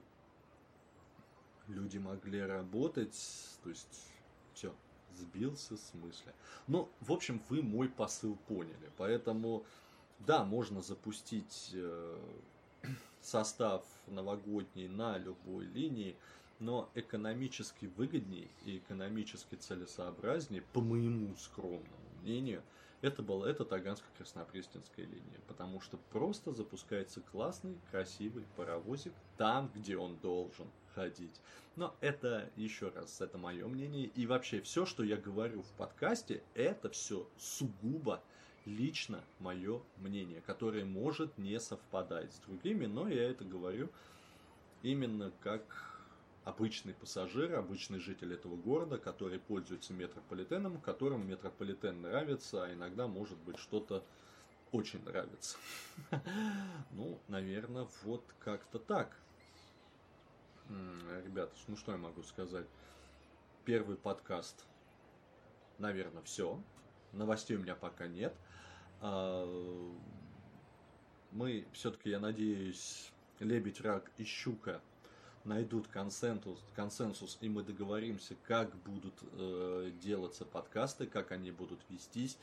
люди 1.72 1.98
могли 1.98 2.42
работать, 2.42 3.16
то 3.64 3.70
есть 3.70 4.12
все, 4.54 4.74
сбился 5.18 5.78
с 5.78 5.94
мысли. 5.94 6.34
Ну, 6.68 6.90
в 7.00 7.12
общем, 7.12 7.42
вы 7.50 7.62
мой 7.62 7.90
посыл 7.90 8.38
поняли. 8.48 8.92
Поэтому, 8.98 9.66
да, 10.20 10.44
можно 10.44 10.82
запустить 10.82 11.72
э, 11.74 12.20
состав 13.22 13.84
новогодний 14.08 14.88
на 14.88 15.18
любой 15.18 15.66
линии, 15.66 16.16
но 16.60 16.90
экономически 16.94 17.88
выгоднее 17.98 18.48
и 18.66 18.78
экономически 18.78 19.56
целесообразнее, 19.56 20.62
по 20.74 20.82
моему 20.82 21.36
скромному 21.36 21.88
мнению, 22.22 22.62
это 23.02 23.24
была 23.24 23.50
это 23.50 23.64
Таганско-Краснопресненская 23.64 25.06
линия, 25.06 25.40
потому 25.48 25.82
что 25.82 25.98
просто 26.12 26.54
запускается 26.54 27.20
классный, 27.32 27.76
красивый 27.90 28.46
паровозик 28.56 29.14
там, 29.38 29.72
где 29.74 29.98
он 29.98 30.18
должен 30.18 30.68
ходить. 30.96 31.42
Но 31.76 31.96
это, 32.02 32.50
еще 32.56 32.90
раз, 32.90 33.22
это 33.22 33.38
мое 33.38 33.68
мнение. 33.68 34.06
И 34.16 34.26
вообще, 34.26 34.62
все, 34.62 34.86
что 34.86 35.04
я 35.04 35.18
говорю 35.18 35.62
в 35.62 35.72
подкасте, 35.74 36.44
это 36.54 36.90
все 36.90 37.28
сугубо 37.38 38.22
лично 38.66 39.24
мое 39.40 39.82
мнение, 39.98 40.42
которое 40.42 40.86
может 40.86 41.38
не 41.38 41.60
совпадать 41.60 42.34
с 42.34 42.40
другими, 42.40 42.86
но 42.86 43.08
я 43.08 43.30
это 43.30 43.44
говорю 43.44 43.90
именно 44.84 45.32
как 45.42 45.64
обычный 46.44 46.94
пассажир, 46.94 47.56
обычный 47.56 48.00
житель 48.00 48.34
этого 48.34 48.56
города, 48.56 48.98
который 48.98 49.40
пользуется 49.40 49.94
метрополитеном, 49.94 50.80
которому 50.82 51.24
метрополитен 51.24 52.02
нравится, 52.02 52.66
а 52.66 52.74
иногда 52.74 53.08
может 53.08 53.38
быть 53.40 53.58
что-то 53.58 54.04
очень 54.72 55.04
нравится. 55.04 55.58
Ну, 56.92 57.20
наверное, 57.28 57.88
вот 58.04 58.24
как-то 58.40 58.80
так. 58.80 59.16
Ребята, 61.26 61.54
ну 61.68 61.78
что 61.78 61.92
я 61.92 61.98
могу 61.98 62.24
сказать? 62.24 62.68
Первый 63.66 63.96
подкаст, 63.96 64.66
наверное, 65.78 66.24
все. 66.24 66.62
Новостей 67.14 67.58
у 67.58 67.60
меня 67.60 67.76
пока 67.76 68.08
нет. 68.08 68.34
А, 69.02 69.46
мы 71.32 71.66
все-таки, 71.74 72.10
я 72.10 72.20
надеюсь, 72.20 73.12
лебедь, 73.40 73.82
рак 73.82 74.12
и 74.18 74.24
щука 74.24 74.82
найдут 75.44 75.88
консенсус, 75.88 76.60
консенсус 76.76 77.38
и 77.42 77.50
мы 77.50 77.64
договоримся, 77.64 78.36
как 78.44 78.76
будут 78.84 79.16
э, 79.34 79.92
делаться 80.02 80.46
подкасты, 80.46 81.08
как 81.08 81.32
они 81.32 81.52
будут 81.52 81.80
вестись, 81.90 82.38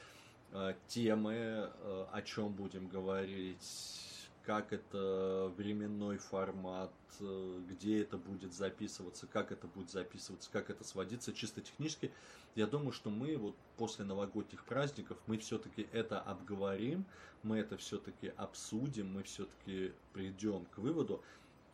э, 0.53 0.75
темы, 0.89 1.35
э, 1.35 2.07
о 2.13 2.23
чем 2.23 2.53
будем 2.53 2.89
говорить, 2.89 4.08
как 4.49 4.73
это 4.73 5.53
временной 5.59 6.17
формат, 6.17 6.91
э, 7.21 7.61
где 7.69 8.01
это 8.01 8.17
будет 8.17 8.55
записываться, 8.55 9.27
как 9.27 9.53
это 9.53 9.67
будет 9.67 9.91
записываться, 9.91 10.49
как 10.51 10.71
это 10.71 10.85
сводиться 10.85 11.35
чисто 11.35 11.61
технически. 11.61 12.11
Я 12.55 12.67
думаю, 12.67 12.93
что 12.93 13.11
мы 13.11 13.37
вот 13.37 13.55
после 13.77 14.07
новогодних 14.07 14.65
праздников 14.65 15.19
мы 15.27 15.37
все-таки 15.37 15.87
это 15.93 16.19
обговорим, 16.19 17.05
мы 17.43 17.59
это 17.59 17.77
все-таки 17.77 18.29
обсудим, 18.39 19.13
мы 19.13 19.23
все-таки 19.25 19.93
придем 20.15 20.65
к 20.65 20.79
выводу 20.79 21.23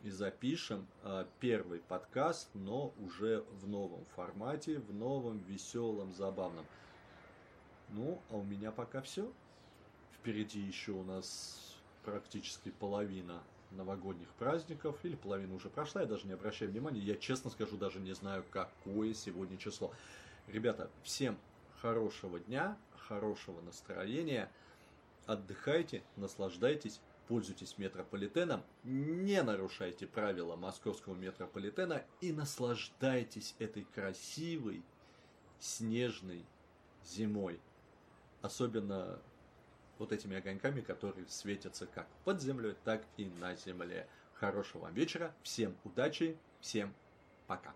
и 0.03 0.09
запишем 0.09 0.85
э, 1.03 1.25
первый 1.39 1.79
подкаст, 1.79 2.49
но 2.53 2.93
уже 2.99 3.45
в 3.53 3.69
новом 3.69 4.03
формате, 4.17 4.79
в 4.79 4.93
новом, 4.93 5.37
веселом, 5.47 6.13
забавном. 6.13 6.65
Ну, 7.91 8.21
а 8.29 8.35
у 8.35 8.43
меня 8.43 8.73
пока 8.73 9.01
все. 9.01 9.31
Впереди 10.19 10.59
еще 10.59 10.91
у 10.91 11.05
нас 11.05 11.74
практически 12.05 12.69
половина 12.69 13.41
новогодних 13.71 14.29
праздников, 14.39 14.97
или 15.03 15.15
половина 15.15 15.55
уже 15.55 15.69
прошла, 15.69 16.01
я 16.01 16.07
даже 16.07 16.27
не 16.27 16.33
обращаю 16.33 16.71
внимания, 16.71 16.99
я 16.99 17.15
честно 17.15 17.49
скажу, 17.49 17.77
даже 17.77 17.99
не 17.99 18.13
знаю, 18.13 18.45
какое 18.51 19.13
сегодня 19.13 19.57
число. 19.57 19.91
Ребята, 20.47 20.89
всем 21.03 21.37
хорошего 21.81 22.39
дня, 22.39 22.77
хорошего 22.97 23.59
настроения, 23.61 24.49
отдыхайте, 25.25 26.03
наслаждайтесь, 26.15 27.01
пользуйтесь 27.27 27.77
метрополитеном, 27.77 28.63
не 28.83 29.41
нарушайте 29.41 30.05
правила 30.05 30.55
московского 30.55 31.15
метрополитена 31.15 32.05
и 32.21 32.31
наслаждайтесь 32.31 33.55
этой 33.59 33.83
красивой 33.83 34.83
снежной 35.59 36.45
зимой. 37.03 37.59
Особенно 38.41 39.19
вот 39.99 40.11
этими 40.11 40.37
огоньками, 40.37 40.81
которые 40.81 41.27
светятся 41.27 41.85
как 41.87 42.07
под 42.23 42.41
землей, 42.41 42.75
так 42.83 43.03
и 43.17 43.25
на 43.25 43.55
земле. 43.55 44.07
Хорошего 44.33 44.83
вам 44.83 44.93
вечера, 44.93 45.33
всем 45.43 45.75
удачи, 45.83 46.37
всем 46.59 46.93
пока. 47.47 47.73